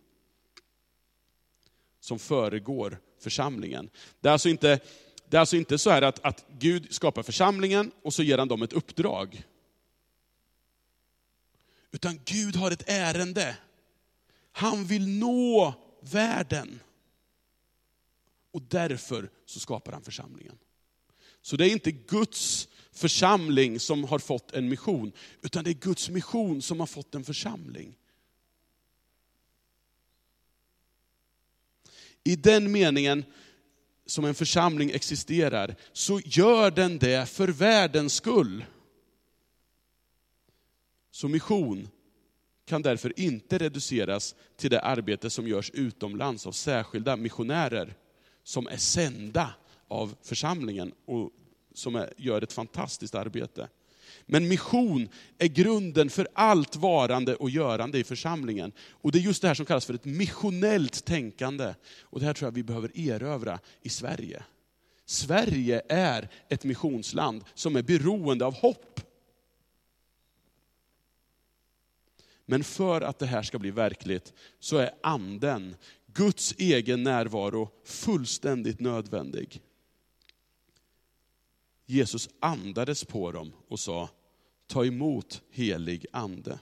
som 2.00 2.18
föregår 2.18 2.98
församlingen. 3.20 3.90
Det 4.20 4.28
är 4.28 4.32
alltså 4.32 4.48
inte, 4.48 4.80
det 5.28 5.36
är 5.36 5.40
alltså 5.40 5.56
inte 5.56 5.78
så 5.78 5.90
här 5.90 6.02
att, 6.02 6.24
att 6.24 6.44
Gud 6.58 6.94
skapar 6.94 7.22
församlingen 7.22 7.92
och 8.02 8.14
så 8.14 8.22
ger 8.22 8.38
han 8.38 8.48
dem 8.48 8.62
ett 8.62 8.72
uppdrag. 8.72 9.44
Utan 11.94 12.20
Gud 12.24 12.56
har 12.56 12.70
ett 12.70 12.84
ärende. 12.86 13.56
Han 14.52 14.84
vill 14.84 15.08
nå 15.08 15.74
världen. 16.00 16.80
Och 18.50 18.62
därför 18.62 19.30
så 19.46 19.60
skapar 19.60 19.92
han 19.92 20.02
församlingen. 20.02 20.58
Så 21.42 21.56
det 21.56 21.68
är 21.68 21.72
inte 21.72 21.92
Guds 21.92 22.68
församling 22.92 23.80
som 23.80 24.04
har 24.04 24.18
fått 24.18 24.52
en 24.52 24.68
mission, 24.68 25.12
utan 25.42 25.64
det 25.64 25.70
är 25.70 25.74
Guds 25.74 26.08
mission 26.08 26.62
som 26.62 26.80
har 26.80 26.86
fått 26.86 27.14
en 27.14 27.24
församling. 27.24 27.96
I 32.24 32.36
den 32.36 32.72
meningen 32.72 33.24
som 34.06 34.24
en 34.24 34.34
församling 34.34 34.90
existerar, 34.90 35.76
så 35.92 36.20
gör 36.20 36.70
den 36.70 36.98
det 36.98 37.28
för 37.28 37.48
världens 37.48 38.14
skull. 38.14 38.64
Så 41.14 41.28
mission 41.28 41.88
kan 42.66 42.82
därför 42.82 43.20
inte 43.20 43.58
reduceras 43.58 44.34
till 44.56 44.70
det 44.70 44.80
arbete 44.80 45.30
som 45.30 45.48
görs 45.48 45.70
utomlands 45.74 46.46
av 46.46 46.52
särskilda 46.52 47.16
missionärer 47.16 47.94
som 48.44 48.66
är 48.66 48.76
sända 48.76 49.54
av 49.88 50.14
församlingen 50.22 50.92
och 51.06 51.30
som 51.74 51.96
är, 51.96 52.12
gör 52.16 52.42
ett 52.42 52.52
fantastiskt 52.52 53.14
arbete. 53.14 53.68
Men 54.26 54.48
mission 54.48 55.08
är 55.38 55.46
grunden 55.46 56.10
för 56.10 56.28
allt 56.32 56.76
varande 56.76 57.34
och 57.34 57.50
görande 57.50 57.98
i 57.98 58.04
församlingen. 58.04 58.72
Och 58.90 59.12
det 59.12 59.18
är 59.18 59.22
just 59.22 59.42
det 59.42 59.48
här 59.48 59.54
som 59.54 59.66
kallas 59.66 59.86
för 59.86 59.94
ett 59.94 60.04
missionellt 60.04 61.04
tänkande. 61.04 61.74
Och 62.02 62.20
det 62.20 62.26
här 62.26 62.34
tror 62.34 62.46
jag 62.46 62.54
vi 62.54 62.62
behöver 62.62 62.98
erövra 62.98 63.58
i 63.82 63.88
Sverige. 63.88 64.42
Sverige 65.06 65.82
är 65.88 66.28
ett 66.48 66.64
missionsland 66.64 67.44
som 67.54 67.76
är 67.76 67.82
beroende 67.82 68.44
av 68.44 68.54
hopp. 68.54 68.93
Men 72.46 72.64
för 72.64 73.00
att 73.00 73.18
det 73.18 73.26
här 73.26 73.42
ska 73.42 73.58
bli 73.58 73.70
verkligt 73.70 74.32
så 74.58 74.76
är 74.76 74.90
anden, 75.02 75.76
Guds 76.06 76.54
egen 76.58 77.02
närvaro, 77.02 77.70
fullständigt 77.84 78.80
nödvändig. 78.80 79.62
Jesus 81.86 82.28
andades 82.40 83.04
på 83.04 83.32
dem 83.32 83.52
och 83.68 83.80
sa, 83.80 84.08
ta 84.66 84.84
emot 84.84 85.42
helig 85.50 86.06
ande. 86.12 86.58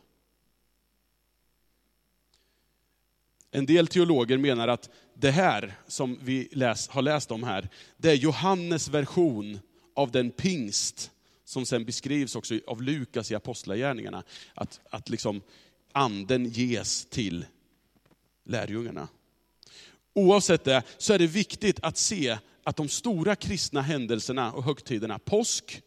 En 3.51 3.67
del 3.67 3.87
teologer 3.87 4.39
menar 4.39 4.69
att 4.69 4.91
det 5.15 5.31
här 5.31 5.75
som 5.87 6.19
vi 6.23 6.49
läs, 6.53 6.89
har 6.89 7.03
läst 7.03 7.31
om 7.31 7.43
här, 7.43 7.69
det 7.97 8.11
är 8.11 8.15
Johannes 8.15 8.89
version 8.89 9.59
av 9.95 10.11
den 10.11 10.31
pingst 10.31 11.11
som 11.45 11.67
sen 11.67 11.85
beskrivs 11.85 12.37
också 12.37 12.59
av 12.67 12.83
Lukas 12.83 13.31
i 13.31 13.35
Apostlagärningarna. 13.35 14.25
Att, 14.55 14.81
att 14.91 15.09
liksom 15.09 15.43
anden 15.93 16.45
ges 16.45 17.07
till 17.07 17.47
lärjungarna. 18.45 19.09
Oavsett 20.15 20.65
det 20.65 20.83
så 20.99 21.13
är 21.13 21.19
det 21.19 21.27
viktigt 21.27 21.81
att 21.83 21.97
se 21.97 22.39
att 22.65 22.77
de 22.77 22.89
stora 22.89 23.37
kristna 23.37 23.83
händelserna 23.83 24.53
och 24.53 24.65
högtiderna, 24.65 25.19
påsk, 25.19 25.83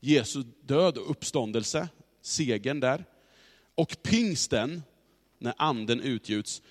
Jesu 0.00 0.42
död 0.60 0.98
och 0.98 1.10
uppståndelse, 1.10 1.88
segern 2.22 2.80
där, 2.80 3.04
och 3.74 3.96
pingsten, 4.02 4.82
när 5.38 5.54
anden 5.56 6.00
utgjuts, 6.00 6.62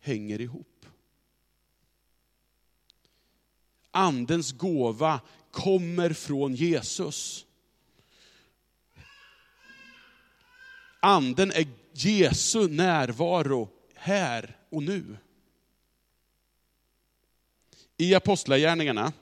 hänger 0.00 0.40
ihop. 0.40 0.86
Andens 3.90 4.52
gåva 4.52 5.20
kommer 5.50 6.12
från 6.12 6.54
Jesus. 6.54 7.46
Anden 11.00 11.52
är 11.52 11.66
Jesu 11.92 12.68
närvaro 12.68 13.68
här 13.94 14.56
och 14.70 14.82
nu. 14.82 15.16
I 17.96 18.14
Apostlagärningarna, 18.14 19.12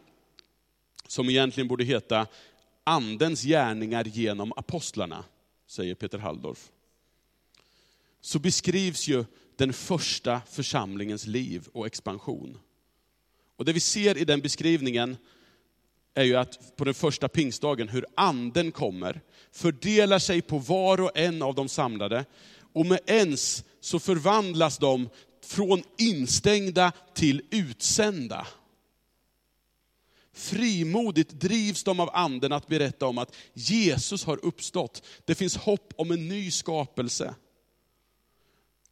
som 1.06 1.28
egentligen 1.30 1.68
borde 1.68 1.84
heta 1.84 2.26
Andens 2.84 3.42
gärningar 3.42 4.04
genom 4.04 4.52
apostlarna, 4.56 5.24
säger 5.66 5.94
Peter 5.94 6.18
Halldorf, 6.18 6.70
så 8.20 8.38
beskrivs 8.38 9.08
ju 9.08 9.24
den 9.56 9.72
första 9.72 10.40
församlingens 10.50 11.26
liv 11.26 11.68
och 11.72 11.86
expansion. 11.86 12.58
Och 13.56 13.64
det 13.64 13.72
vi 13.72 13.80
ser 13.80 14.18
i 14.18 14.24
den 14.24 14.40
beskrivningen 14.40 15.16
är 16.18 16.24
ju 16.24 16.36
att 16.36 16.76
på 16.76 16.84
den 16.84 16.94
första 16.94 17.28
pingstdagen 17.28 17.88
hur 17.88 18.06
anden 18.14 18.72
kommer, 18.72 19.20
fördelar 19.52 20.18
sig 20.18 20.42
på 20.42 20.58
var 20.58 21.00
och 21.00 21.18
en 21.18 21.42
av 21.42 21.54
de 21.54 21.68
samlade, 21.68 22.24
och 22.72 22.86
med 22.86 23.00
ens 23.06 23.64
så 23.80 23.98
förvandlas 23.98 24.78
de 24.78 25.08
från 25.44 25.82
instängda 25.98 26.92
till 27.14 27.42
utsända. 27.50 28.46
Frimodigt 30.32 31.30
drivs 31.30 31.84
de 31.84 32.00
av 32.00 32.10
anden 32.12 32.52
att 32.52 32.68
berätta 32.68 33.06
om 33.06 33.18
att 33.18 33.34
Jesus 33.54 34.24
har 34.24 34.44
uppstått. 34.44 35.02
Det 35.24 35.34
finns 35.34 35.56
hopp 35.56 35.92
om 35.96 36.10
en 36.10 36.28
ny 36.28 36.50
skapelse. 36.50 37.34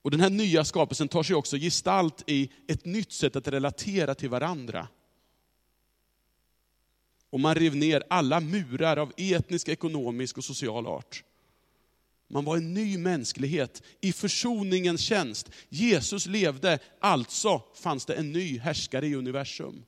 Och 0.03 0.11
den 0.11 0.21
här 0.21 0.31
nya 0.31 0.65
skapelsen 0.65 1.09
tar 1.09 1.23
sig 1.23 1.37
också 1.37 1.57
gestalt 1.57 2.23
i 2.27 2.51
ett 2.69 2.85
nytt 2.85 3.13
sätt 3.13 3.37
att 3.37 3.49
relatera 3.49 4.15
till 4.15 4.29
varandra. 4.29 4.89
Och 7.37 7.41
man 7.41 7.55
rev 7.55 7.77
ner 7.77 8.03
alla 8.11 8.41
murar 8.41 8.97
av 8.97 9.13
etnisk, 9.17 9.69
ekonomisk 9.69 10.39
och 10.39 10.45
social 10.45 10.87
art. 10.87 11.25
Man 12.29 12.45
var 12.45 12.57
en 12.57 12.75
ny 12.75 12.99
mänsklighet 12.99 13.83
i 14.01 14.13
försoningens 14.13 15.01
tjänst. 15.01 15.51
Jesus 15.69 16.27
levde, 16.27 16.79
alltså 17.01 17.63
fanns 17.75 18.07
det 18.07 18.15
en 18.15 18.33
ny 18.33 18.59
härskare 18.59 19.07
i 19.07 19.15
universum. 19.15 19.85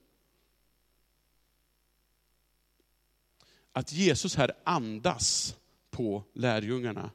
Att 3.72 3.92
Jesus 3.92 4.37
här 4.37 4.52
andas 4.64 5.56
på 5.90 6.24
lärjungarna 6.34 7.11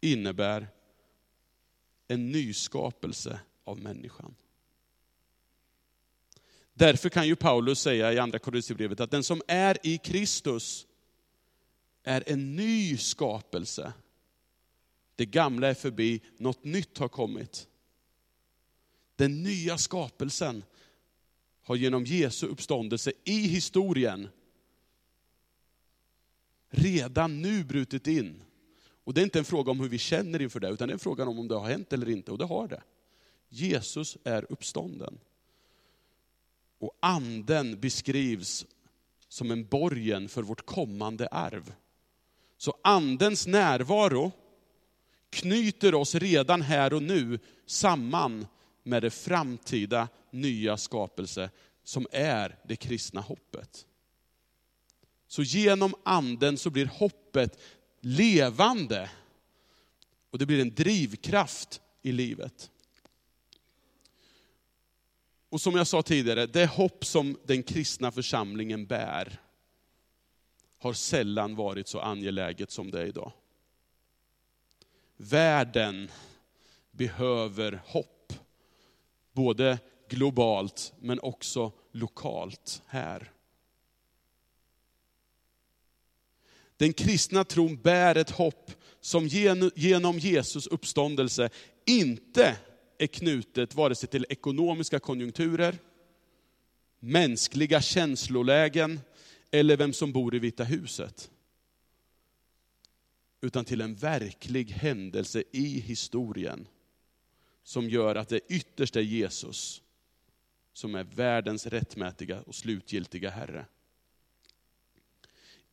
innebär 0.00 0.68
en 2.08 2.32
nyskapelse 2.32 3.40
av 3.64 3.78
människan. 3.78 4.34
Därför 6.78 7.08
kan 7.08 7.26
ju 7.26 7.36
Paulus 7.36 7.80
säga 7.80 8.12
i 8.12 8.18
andra 8.18 8.38
Korinthierbrevet 8.38 9.00
att 9.00 9.10
den 9.10 9.24
som 9.24 9.42
är 9.48 9.78
i 9.82 9.98
Kristus 9.98 10.86
är 12.02 12.24
en 12.26 12.56
ny 12.56 12.96
skapelse. 12.96 13.92
Det 15.14 15.26
gamla 15.26 15.68
är 15.68 15.74
förbi, 15.74 16.20
något 16.36 16.64
nytt 16.64 16.98
har 16.98 17.08
kommit. 17.08 17.68
Den 19.16 19.42
nya 19.42 19.78
skapelsen 19.78 20.64
har 21.62 21.76
genom 21.76 22.04
Jesu 22.04 22.46
uppståndelse 22.46 23.12
i 23.24 23.40
historien 23.40 24.28
redan 26.70 27.42
nu 27.42 27.64
brutit 27.64 28.06
in. 28.06 28.42
Och 29.04 29.14
det 29.14 29.20
är 29.20 29.24
inte 29.24 29.38
en 29.38 29.44
fråga 29.44 29.70
om 29.70 29.80
hur 29.80 29.88
vi 29.88 29.98
känner 29.98 30.42
inför 30.42 30.60
det, 30.60 30.68
utan 30.68 30.88
det 30.88 30.92
är 30.92 30.94
en 30.94 30.98
fråga 30.98 31.24
om 31.24 31.38
om 31.38 31.48
det 31.48 31.54
har 31.54 31.68
hänt 31.68 31.92
eller 31.92 32.08
inte, 32.08 32.32
och 32.32 32.38
det 32.38 32.44
har 32.44 32.68
det. 32.68 32.82
Jesus 33.48 34.16
är 34.24 34.52
uppstånden. 34.52 35.18
Och 36.78 36.98
anden 37.00 37.80
beskrivs 37.80 38.66
som 39.28 39.50
en 39.50 39.66
borgen 39.66 40.28
för 40.28 40.42
vårt 40.42 40.66
kommande 40.66 41.28
arv. 41.28 41.74
Så 42.58 42.78
andens 42.82 43.46
närvaro 43.46 44.32
knyter 45.30 45.94
oss 45.94 46.14
redan 46.14 46.62
här 46.62 46.92
och 46.92 47.02
nu 47.02 47.38
samman 47.66 48.46
med 48.82 49.02
det 49.02 49.10
framtida 49.10 50.08
nya 50.30 50.76
skapelse 50.76 51.50
som 51.84 52.06
är 52.12 52.58
det 52.64 52.76
kristna 52.76 53.20
hoppet. 53.20 53.86
Så 55.28 55.42
genom 55.42 55.94
anden 56.02 56.58
så 56.58 56.70
blir 56.70 56.86
hoppet 56.86 57.58
levande. 58.00 59.10
Och 60.30 60.38
det 60.38 60.46
blir 60.46 60.60
en 60.60 60.74
drivkraft 60.74 61.80
i 62.02 62.12
livet. 62.12 62.70
Och 65.56 65.60
som 65.60 65.74
jag 65.74 65.86
sa 65.86 66.02
tidigare, 66.02 66.46
det 66.46 66.66
hopp 66.66 67.04
som 67.04 67.38
den 67.44 67.62
kristna 67.62 68.12
församlingen 68.12 68.86
bär, 68.86 69.40
har 70.78 70.92
sällan 70.92 71.56
varit 71.56 71.88
så 71.88 72.00
angeläget 72.00 72.70
som 72.70 72.90
det 72.90 73.00
är 73.00 73.06
idag. 73.06 73.32
Världen 75.16 76.10
behöver 76.90 77.82
hopp. 77.86 78.32
Både 79.32 79.78
globalt 80.08 80.92
men 81.00 81.20
också 81.20 81.72
lokalt 81.92 82.82
här. 82.86 83.32
Den 86.76 86.92
kristna 86.92 87.44
tron 87.44 87.76
bär 87.76 88.14
ett 88.14 88.30
hopp 88.30 88.70
som 89.00 89.26
genom 89.74 90.18
Jesus 90.18 90.66
uppståndelse 90.66 91.50
inte 91.86 92.56
är 92.98 93.06
knutet 93.06 93.74
vare 93.74 93.94
sig 93.94 94.08
till 94.08 94.26
ekonomiska 94.28 94.98
konjunkturer, 94.98 95.78
mänskliga 97.00 97.80
känslolägen 97.80 99.00
eller 99.50 99.76
vem 99.76 99.92
som 99.92 100.12
bor 100.12 100.34
i 100.34 100.38
Vita 100.38 100.64
huset. 100.64 101.30
Utan 103.40 103.64
till 103.64 103.80
en 103.80 103.94
verklig 103.94 104.70
händelse 104.70 105.42
i 105.52 105.80
historien 105.80 106.68
som 107.62 107.90
gör 107.90 108.14
att 108.14 108.28
det 108.28 108.40
ytterst 108.48 108.96
är 108.96 109.00
Jesus 109.00 109.82
som 110.72 110.94
är 110.94 111.04
världens 111.04 111.66
rättmätiga 111.66 112.40
och 112.40 112.54
slutgiltiga 112.54 113.30
Herre. 113.30 113.66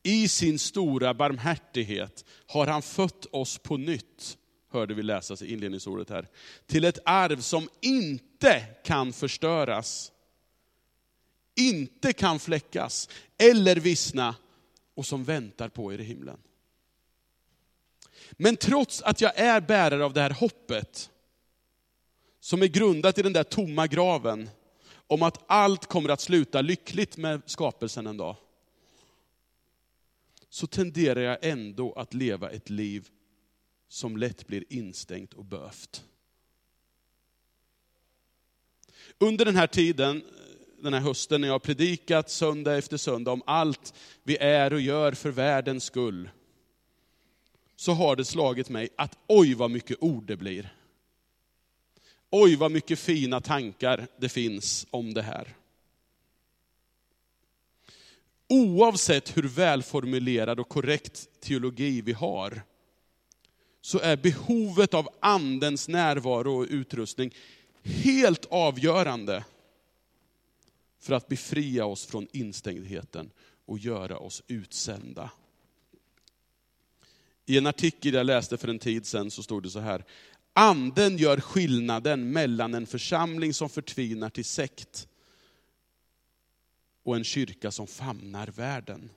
I 0.02 0.28
sin 0.28 0.58
stora 0.58 1.14
barmhärtighet 1.14 2.24
har 2.46 2.66
han 2.66 2.82
fött 2.82 3.26
oss 3.26 3.58
på 3.58 3.76
nytt, 3.76 4.38
hörde 4.74 4.94
vi 4.94 5.02
läsas 5.02 5.42
i 5.42 5.52
inledningsordet 5.52 6.10
här, 6.10 6.28
till 6.66 6.84
ett 6.84 6.98
arv 7.04 7.40
som 7.40 7.68
inte 7.80 8.60
kan 8.84 9.12
förstöras, 9.12 10.12
inte 11.56 12.12
kan 12.12 12.38
fläckas 12.38 13.08
eller 13.38 13.76
vissna 13.76 14.34
och 14.94 15.06
som 15.06 15.24
väntar 15.24 15.68
på 15.68 15.92
er 15.92 15.98
i 15.98 16.04
himlen. 16.04 16.38
Men 18.32 18.56
trots 18.56 19.02
att 19.02 19.20
jag 19.20 19.38
är 19.38 19.60
bärare 19.60 20.04
av 20.04 20.12
det 20.12 20.20
här 20.20 20.30
hoppet, 20.30 21.10
som 22.40 22.62
är 22.62 22.66
grundat 22.66 23.18
i 23.18 23.22
den 23.22 23.32
där 23.32 23.44
tomma 23.44 23.86
graven, 23.86 24.50
om 25.06 25.22
att 25.22 25.44
allt 25.46 25.86
kommer 25.86 26.08
att 26.08 26.20
sluta 26.20 26.60
lyckligt 26.60 27.16
med 27.16 27.42
skapelsen 27.46 28.06
en 28.06 28.16
dag, 28.16 28.36
så 30.48 30.66
tenderar 30.66 31.20
jag 31.20 31.38
ändå 31.40 31.92
att 31.92 32.14
leva 32.14 32.50
ett 32.50 32.70
liv 32.70 33.08
som 33.88 34.16
lätt 34.16 34.46
blir 34.46 34.64
instängt 34.68 35.34
och 35.34 35.44
bövt. 35.44 36.04
Under 39.18 39.44
den 39.44 39.56
här 39.56 39.66
tiden, 39.66 40.22
den 40.82 40.94
här 40.94 41.00
hösten, 41.00 41.40
när 41.40 41.48
jag 41.48 41.54
har 41.54 41.58
predikat 41.58 42.30
söndag 42.30 42.76
efter 42.76 42.96
söndag 42.96 43.32
om 43.32 43.42
allt 43.46 43.94
vi 44.22 44.36
är 44.36 44.72
och 44.72 44.80
gör 44.80 45.12
för 45.12 45.30
världens 45.30 45.84
skull, 45.84 46.30
så 47.76 47.92
har 47.92 48.16
det 48.16 48.24
slagit 48.24 48.68
mig 48.68 48.88
att 48.96 49.18
oj 49.26 49.54
vad 49.54 49.70
mycket 49.70 49.96
ord 50.00 50.24
det 50.24 50.36
blir. 50.36 50.76
Oj 52.30 52.56
vad 52.56 52.70
mycket 52.70 52.98
fina 52.98 53.40
tankar 53.40 54.06
det 54.18 54.28
finns 54.28 54.86
om 54.90 55.14
det 55.14 55.22
här. 55.22 55.56
Oavsett 58.48 59.36
hur 59.36 59.48
välformulerad 59.48 60.60
och 60.60 60.68
korrekt 60.68 61.28
teologi 61.40 62.00
vi 62.00 62.12
har, 62.12 62.62
så 63.84 63.98
är 63.98 64.16
behovet 64.16 64.94
av 64.94 65.08
andens 65.20 65.88
närvaro 65.88 66.58
och 66.58 66.66
utrustning 66.70 67.34
helt 67.82 68.44
avgörande 68.44 69.44
för 71.00 71.14
att 71.14 71.28
befria 71.28 71.84
oss 71.84 72.06
från 72.06 72.26
instängdheten 72.32 73.30
och 73.66 73.78
göra 73.78 74.18
oss 74.18 74.42
utsända. 74.46 75.30
I 77.46 77.58
en 77.58 77.66
artikel 77.66 78.14
jag 78.14 78.26
läste 78.26 78.56
för 78.56 78.68
en 78.68 78.78
tid 78.78 79.06
sedan 79.06 79.30
så 79.30 79.42
stod 79.42 79.62
det 79.62 79.70
så 79.70 79.80
här, 79.80 80.04
anden 80.52 81.18
gör 81.18 81.40
skillnaden 81.40 82.32
mellan 82.32 82.74
en 82.74 82.86
församling 82.86 83.54
som 83.54 83.68
förtvinar 83.68 84.30
till 84.30 84.44
sekt 84.44 85.08
och 87.02 87.16
en 87.16 87.24
kyrka 87.24 87.70
som 87.70 87.86
famnar 87.86 88.46
världen. 88.46 89.10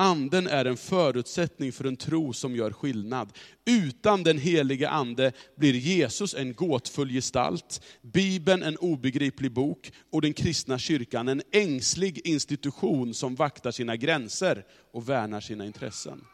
Anden 0.00 0.46
är 0.46 0.64
en 0.64 0.76
förutsättning 0.76 1.72
för 1.72 1.84
en 1.84 1.96
tro 1.96 2.32
som 2.32 2.56
gör 2.56 2.70
skillnad. 2.70 3.32
Utan 3.64 4.22
den 4.22 4.38
helige 4.38 4.88
ande 4.88 5.32
blir 5.56 5.74
Jesus 5.74 6.34
en 6.34 6.54
gåtfull 6.54 7.10
gestalt, 7.10 7.82
Bibeln 8.02 8.62
en 8.62 8.76
obegriplig 8.76 9.52
bok 9.52 9.92
och 10.10 10.22
den 10.22 10.32
kristna 10.32 10.78
kyrkan 10.78 11.28
en 11.28 11.42
ängslig 11.52 12.26
institution 12.26 13.14
som 13.14 13.34
vaktar 13.34 13.70
sina 13.70 13.96
gränser 13.96 14.66
och 14.92 15.08
värnar 15.08 15.40
sina 15.40 15.66
intressen. 15.66 16.24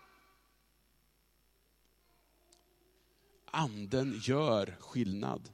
Anden 3.51 4.21
gör 4.25 4.77
skillnad. 4.81 5.49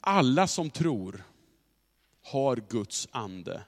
Alla 0.00 0.46
som 0.46 0.70
tror 0.70 1.24
har 2.22 2.56
Guds 2.56 3.08
ande. 3.10 3.62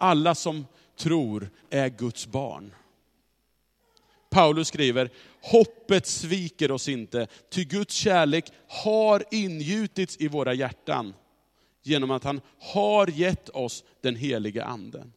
Alla 0.00 0.34
som 0.34 0.66
tror 0.96 1.50
är 1.70 1.88
Guds 1.88 2.26
barn. 2.26 2.74
Paulus 4.30 4.68
skriver, 4.68 5.10
hoppet 5.42 6.06
sviker 6.06 6.70
oss 6.70 6.88
inte, 6.88 7.26
ty 7.50 7.64
Guds 7.64 7.94
kärlek 7.94 8.52
har 8.68 9.24
ingjutits 9.30 10.16
i 10.20 10.28
våra 10.28 10.54
hjärtan 10.54 11.14
genom 11.82 12.10
att 12.10 12.24
han 12.24 12.40
har 12.58 13.06
gett 13.06 13.48
oss 13.48 13.84
den 14.00 14.16
heliga 14.16 14.64
anden. 14.64 15.12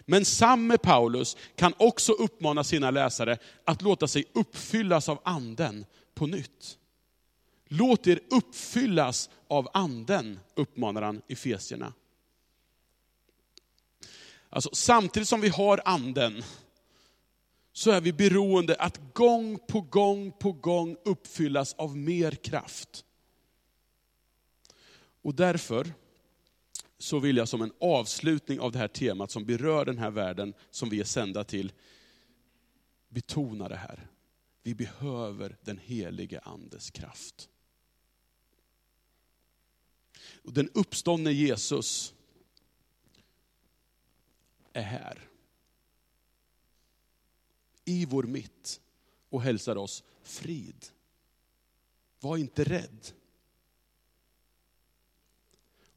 Men 0.00 0.24
samme 0.24 0.78
Paulus 0.78 1.36
kan 1.56 1.74
också 1.76 2.12
uppmana 2.12 2.64
sina 2.64 2.90
läsare 2.90 3.38
att 3.64 3.82
låta 3.82 4.08
sig 4.08 4.24
uppfyllas 4.32 5.08
av 5.08 5.20
anden 5.24 5.86
på 6.14 6.26
nytt. 6.26 6.78
Låt 7.68 8.06
er 8.06 8.20
uppfyllas 8.30 9.30
av 9.48 9.68
anden, 9.72 10.40
uppmanar 10.54 11.02
han 11.02 11.22
Efesierna. 11.28 11.92
Alltså, 14.50 14.70
samtidigt 14.72 15.28
som 15.28 15.40
vi 15.40 15.48
har 15.48 15.80
anden, 15.84 16.42
så 17.72 17.90
är 17.90 18.00
vi 18.00 18.12
beroende 18.12 18.74
att 18.74 19.14
gång 19.14 19.58
på 19.58 19.80
gång 19.80 20.32
på 20.32 20.52
gång 20.52 20.96
uppfyllas 21.04 21.74
av 21.74 21.96
mer 21.96 22.30
kraft. 22.30 23.04
Och 25.22 25.34
därför 25.34 25.92
så 26.98 27.18
vill 27.18 27.36
jag 27.36 27.48
som 27.48 27.62
en 27.62 27.72
avslutning 27.80 28.60
av 28.60 28.72
det 28.72 28.78
här 28.78 28.88
temat 28.88 29.30
som 29.30 29.44
berör 29.44 29.84
den 29.84 29.98
här 29.98 30.10
världen 30.10 30.54
som 30.70 30.88
vi 30.88 31.00
är 31.00 31.04
sända 31.04 31.44
till, 31.44 31.72
betona 33.08 33.68
det 33.68 33.76
här. 33.76 34.08
Vi 34.62 34.74
behöver 34.74 35.56
den 35.62 35.78
helige 35.78 36.40
andes 36.40 36.90
kraft. 36.90 37.48
Och 40.44 40.52
den 40.52 40.70
uppståndne 40.74 41.32
Jesus 41.32 42.14
är 44.76 44.82
här. 44.82 45.28
I 47.84 48.04
vår 48.04 48.22
mitt 48.22 48.80
och 49.30 49.42
hälsar 49.42 49.76
oss 49.76 50.04
frid. 50.22 50.86
Var 52.20 52.36
inte 52.36 52.64
rädd. 52.64 53.06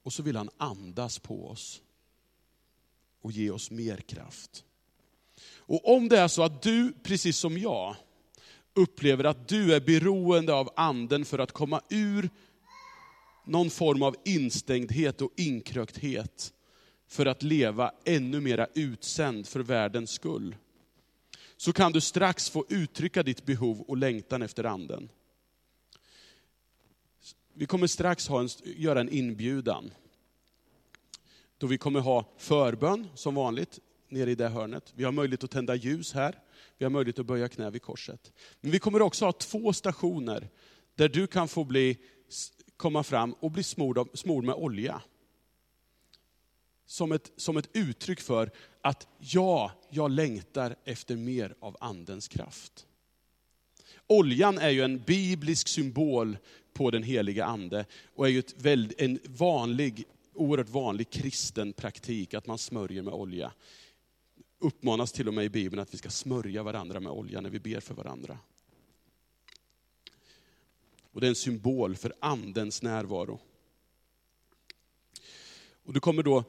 Och 0.04 0.14
så 0.14 0.24
vill 0.24 0.36
han 0.36 0.50
andas 0.58 1.20
på 1.20 1.50
oss 1.50 1.82
och 3.22 3.32
ge 3.32 3.50
oss 3.50 3.72
mer 3.72 3.98
kraft. 3.98 4.66
Och 5.58 5.96
om 5.96 6.10
det 6.10 6.20
är 6.20 6.28
så 6.28 6.44
att 6.44 6.62
du, 6.62 6.94
precis 7.04 7.38
som 7.38 7.58
jag, 7.58 7.96
upplever 8.74 9.24
att 9.24 9.48
du 9.48 9.74
är 9.74 9.80
beroende 9.80 10.54
av 10.54 10.70
anden 10.76 11.26
för 11.26 11.40
att 11.40 11.52
komma 11.52 11.82
ur 11.90 12.30
någon 13.46 13.70
form 13.70 14.04
av 14.04 14.16
instängdhet 14.26 15.22
och 15.22 15.32
inkrökthet, 15.36 16.54
för 17.10 17.26
att 17.26 17.44
leva 17.44 17.92
ännu 18.06 18.40
mera 18.40 18.68
utsänd 18.74 19.48
för 19.48 19.60
världens 19.60 20.12
skull, 20.12 20.56
så 21.58 21.74
kan 21.74 21.92
du 21.92 22.02
strax 22.02 22.50
få 22.50 22.66
uttrycka 22.70 23.24
ditt 23.24 23.46
behov 23.46 23.82
och 23.82 23.98
längtan 23.98 24.42
efter 24.42 24.64
anden. 24.64 25.10
Vi 27.54 27.66
kommer 27.66 27.88
strax 27.88 28.28
ha 28.28 28.40
en, 28.40 28.50
göra 28.64 29.00
en 29.00 29.10
inbjudan. 29.10 29.92
Då 31.58 31.68
vi 31.68 31.78
kommer 31.78 32.00
ha 32.00 32.26
förbön 32.38 33.08
som 33.16 33.36
vanligt 33.36 33.80
nere 34.10 34.32
i 34.32 34.36
det 34.36 34.48
hörnet. 34.48 34.94
Vi 34.96 35.04
har 35.04 35.12
möjlighet 35.12 35.44
att 35.44 35.52
tända 35.52 35.76
ljus 35.76 36.14
här. 36.14 36.40
Vi 36.78 36.86
har 36.86 36.90
möjlighet 36.90 37.20
att 37.20 37.26
böja 37.26 37.50
knä 37.50 37.70
vid 37.70 37.82
korset. 37.82 38.32
Men 38.62 38.72
vi 38.72 38.80
kommer 38.80 39.02
också 39.02 39.26
ha 39.26 39.32
två 39.32 39.74
stationer 39.74 40.50
där 40.96 41.10
du 41.10 41.28
kan 41.28 41.48
få 41.48 41.64
bli, 41.64 41.98
komma 42.78 43.04
fram 43.04 43.34
och 43.34 43.52
bli 43.52 43.64
smord, 43.64 44.08
smord 44.14 44.44
med 44.44 44.56
olja. 44.56 45.02
Som 46.90 47.12
ett, 47.12 47.32
som 47.36 47.58
ett 47.58 47.70
uttryck 47.74 48.20
för 48.20 48.52
att 48.82 49.08
ja, 49.20 49.72
jag 49.90 50.12
längtar 50.12 50.76
efter 50.86 51.16
mer 51.16 51.56
av 51.60 51.78
andens 51.80 52.28
kraft. 52.28 52.86
Oljan 54.08 54.58
är 54.58 54.70
ju 54.70 54.82
en 54.82 55.00
biblisk 55.00 55.68
symbol 55.68 56.38
på 56.74 56.92
den 56.92 57.04
heliga 57.04 57.46
ande 57.46 57.86
och 58.16 58.28
är 58.28 58.32
ju 58.32 58.40
ett 58.40 58.66
en 59.02 59.20
vanlig, 59.26 60.06
oerhört 60.34 60.70
vanlig 60.70 61.10
kristen 61.10 61.74
praktik 61.74 62.34
att 62.34 62.48
man 62.48 62.58
smörjer 62.58 63.02
med 63.02 63.14
olja. 63.14 63.54
Uppmanas 64.60 65.12
till 65.12 65.28
och 65.28 65.34
med 65.34 65.46
i 65.46 65.50
Bibeln 65.50 65.82
att 65.82 65.94
vi 65.94 65.98
ska 65.98 66.10
smörja 66.10 66.64
varandra 66.64 67.00
med 67.00 67.12
olja 67.12 67.42
när 67.42 67.50
vi 67.50 67.60
ber 67.60 67.80
för 67.80 67.94
varandra. 67.94 68.38
Och 71.12 71.22
det 71.22 71.28
är 71.28 71.30
en 71.30 71.36
symbol 71.36 71.96
för 71.96 72.14
andens 72.20 72.82
närvaro. 72.82 73.40
Och 75.84 75.94
du 75.94 76.00
kommer 76.00 76.24
då 76.24 76.44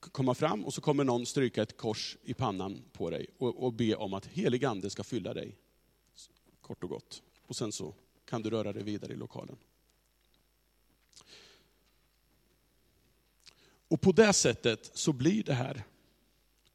komma 0.00 0.34
fram 0.34 0.64
och 0.64 0.74
så 0.74 0.80
kommer 0.80 1.04
någon 1.04 1.26
stryka 1.26 1.62
ett 1.62 1.76
kors 1.76 2.16
i 2.22 2.34
pannan 2.34 2.82
på 2.92 3.10
dig 3.10 3.26
och, 3.38 3.64
och 3.64 3.72
be 3.72 3.94
om 3.94 4.14
att 4.14 4.26
helig 4.26 4.64
ande 4.64 4.90
ska 4.90 5.04
fylla 5.04 5.34
dig. 5.34 5.56
Kort 6.60 6.84
och 6.84 6.90
gott. 6.90 7.22
Och 7.46 7.56
sen 7.56 7.72
så 7.72 7.94
kan 8.24 8.42
du 8.42 8.50
röra 8.50 8.72
dig 8.72 8.82
vidare 8.82 9.12
i 9.12 9.16
lokalen. 9.16 9.56
Och 13.88 14.00
på 14.00 14.12
det 14.12 14.32
sättet 14.32 14.90
så 14.94 15.12
blir 15.12 15.42
det 15.42 15.54
här, 15.54 15.82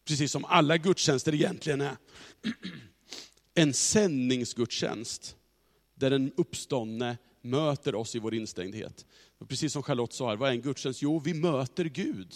precis 0.05 0.31
som 0.31 0.45
alla 0.45 0.77
gudstjänster 0.77 1.33
egentligen 1.33 1.81
är, 1.81 1.97
en 3.53 3.73
sändningsgudstjänst 3.73 5.35
där 5.95 6.09
den 6.09 6.31
uppståndne 6.37 7.17
möter 7.41 7.95
oss 7.95 8.15
i 8.15 8.19
vår 8.19 8.33
instängdhet. 8.33 9.05
Och 9.37 9.49
precis 9.49 9.73
som 9.73 9.83
Charlotte 9.83 10.13
sa, 10.13 10.29
här, 10.29 10.35
vad 10.35 10.49
är 10.49 10.53
en 10.53 10.61
gudstjänst? 10.61 11.01
Jo, 11.01 11.19
vi 11.19 11.33
möter 11.33 11.85
Gud. 11.85 12.35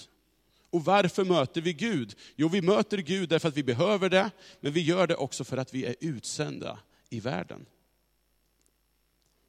Och 0.70 0.86
varför 0.86 1.26
möter 1.26 1.62
vi 1.62 1.74
Gud? 1.74 2.16
Jo, 2.36 2.48
vi 2.48 2.62
möter 2.62 2.98
Gud 2.98 3.30
därför 3.30 3.48
att 3.48 3.58
vi 3.58 3.64
behöver 3.64 4.10
det, 4.10 4.32
men 4.60 4.74
vi 4.74 4.82
gör 4.82 5.08
det 5.08 5.16
också 5.16 5.44
för 5.44 5.58
att 5.58 5.74
vi 5.74 5.86
är 5.86 5.96
utsända 6.00 6.80
i 7.10 7.20
världen. 7.20 7.66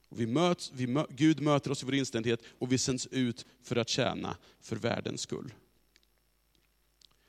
Och 0.09 0.19
vi 0.19 0.27
möts, 0.27 0.71
vi 0.75 0.87
mö, 0.87 1.05
Gud 1.09 1.41
möter 1.41 1.71
oss 1.71 1.83
i 1.83 1.85
vår 1.85 1.95
inständighet 1.95 2.41
och 2.59 2.71
vi 2.71 2.77
sänds 2.77 3.07
ut 3.07 3.45
för 3.63 3.75
att 3.75 3.89
tjäna 3.89 4.37
för 4.61 4.75
världens 4.75 5.21
skull. 5.21 5.53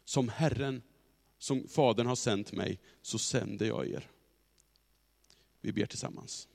Som 0.05 0.29
Herren 0.29 0.83
som 1.41 1.69
Fadern 1.69 2.07
har 2.07 2.17
sänt 2.17 2.53
mig, 2.53 2.81
så 3.03 3.19
sänder 3.19 3.67
jag 3.67 3.89
er. 3.89 4.11
Vi 5.61 5.73
ber 5.73 5.87
tillsammans. 5.87 6.49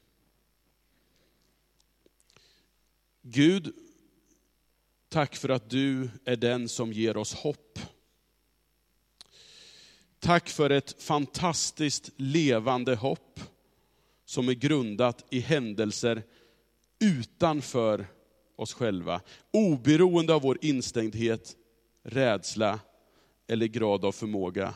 Gud, 3.22 3.76
tack 5.16 5.36
för 5.36 5.50
att 5.50 5.70
du 5.70 6.10
är 6.26 6.36
den 6.36 6.70
som 6.70 6.94
ger 6.94 7.18
oss 7.18 7.34
hopp. 7.34 7.80
Tack 10.20 10.50
för 10.50 10.70
ett 10.70 11.04
fantastiskt 11.04 12.10
levande 12.16 12.96
hopp 12.96 13.40
som 14.26 14.50
är 14.50 14.54
grundat 14.54 15.26
i 15.30 15.40
händelser 15.40 16.24
utanför 17.00 18.08
oss 18.56 18.74
själva, 18.74 19.22
oberoende 19.52 20.34
av 20.34 20.42
vår 20.42 20.58
instängdhet, 20.62 21.56
rädsla 22.04 22.80
eller 23.48 23.68
grad 23.68 24.06
av 24.06 24.12
förmåga. 24.12 24.74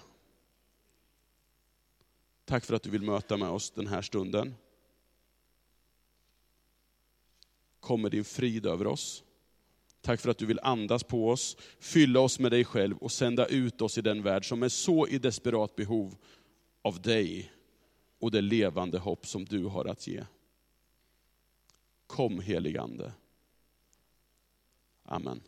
Tack 2.45 2.65
för 2.65 2.73
att 2.73 2.83
du 2.83 2.89
vill 2.89 3.01
möta 3.01 3.37
med 3.37 3.49
oss 3.49 3.71
den 3.71 3.87
här 3.87 4.01
stunden. 4.01 4.55
Kom 7.79 8.01
med 8.01 8.11
din 8.11 8.25
frid 8.25 8.65
över 8.65 8.87
oss. 8.87 9.23
Tack 10.01 10.21
för 10.21 10.29
att 10.29 10.37
du 10.37 10.45
vill 10.45 10.59
andas 10.63 11.03
på 11.03 11.29
oss, 11.29 11.57
fylla 11.79 12.19
oss 12.19 12.39
med 12.39 12.51
dig 12.51 12.65
själv 12.65 12.97
och 12.97 13.11
sända 13.11 13.45
ut 13.45 13.81
oss 13.81 13.97
i 13.97 14.01
den 14.01 14.23
värld 14.23 14.49
som 14.49 14.63
är 14.63 14.69
så 14.69 15.07
i 15.07 15.17
desperat 15.17 15.75
behov 15.75 16.15
av 16.81 17.01
dig 17.01 17.51
och 18.19 18.31
det 18.31 18.41
levande 18.41 18.99
hopp 18.99 19.27
som 19.27 19.45
du 19.45 19.65
har 19.65 19.85
att 19.85 20.07
ge. 20.07 20.23
Kom 22.07 22.39
heligande. 22.39 23.11
Amen. 25.03 25.41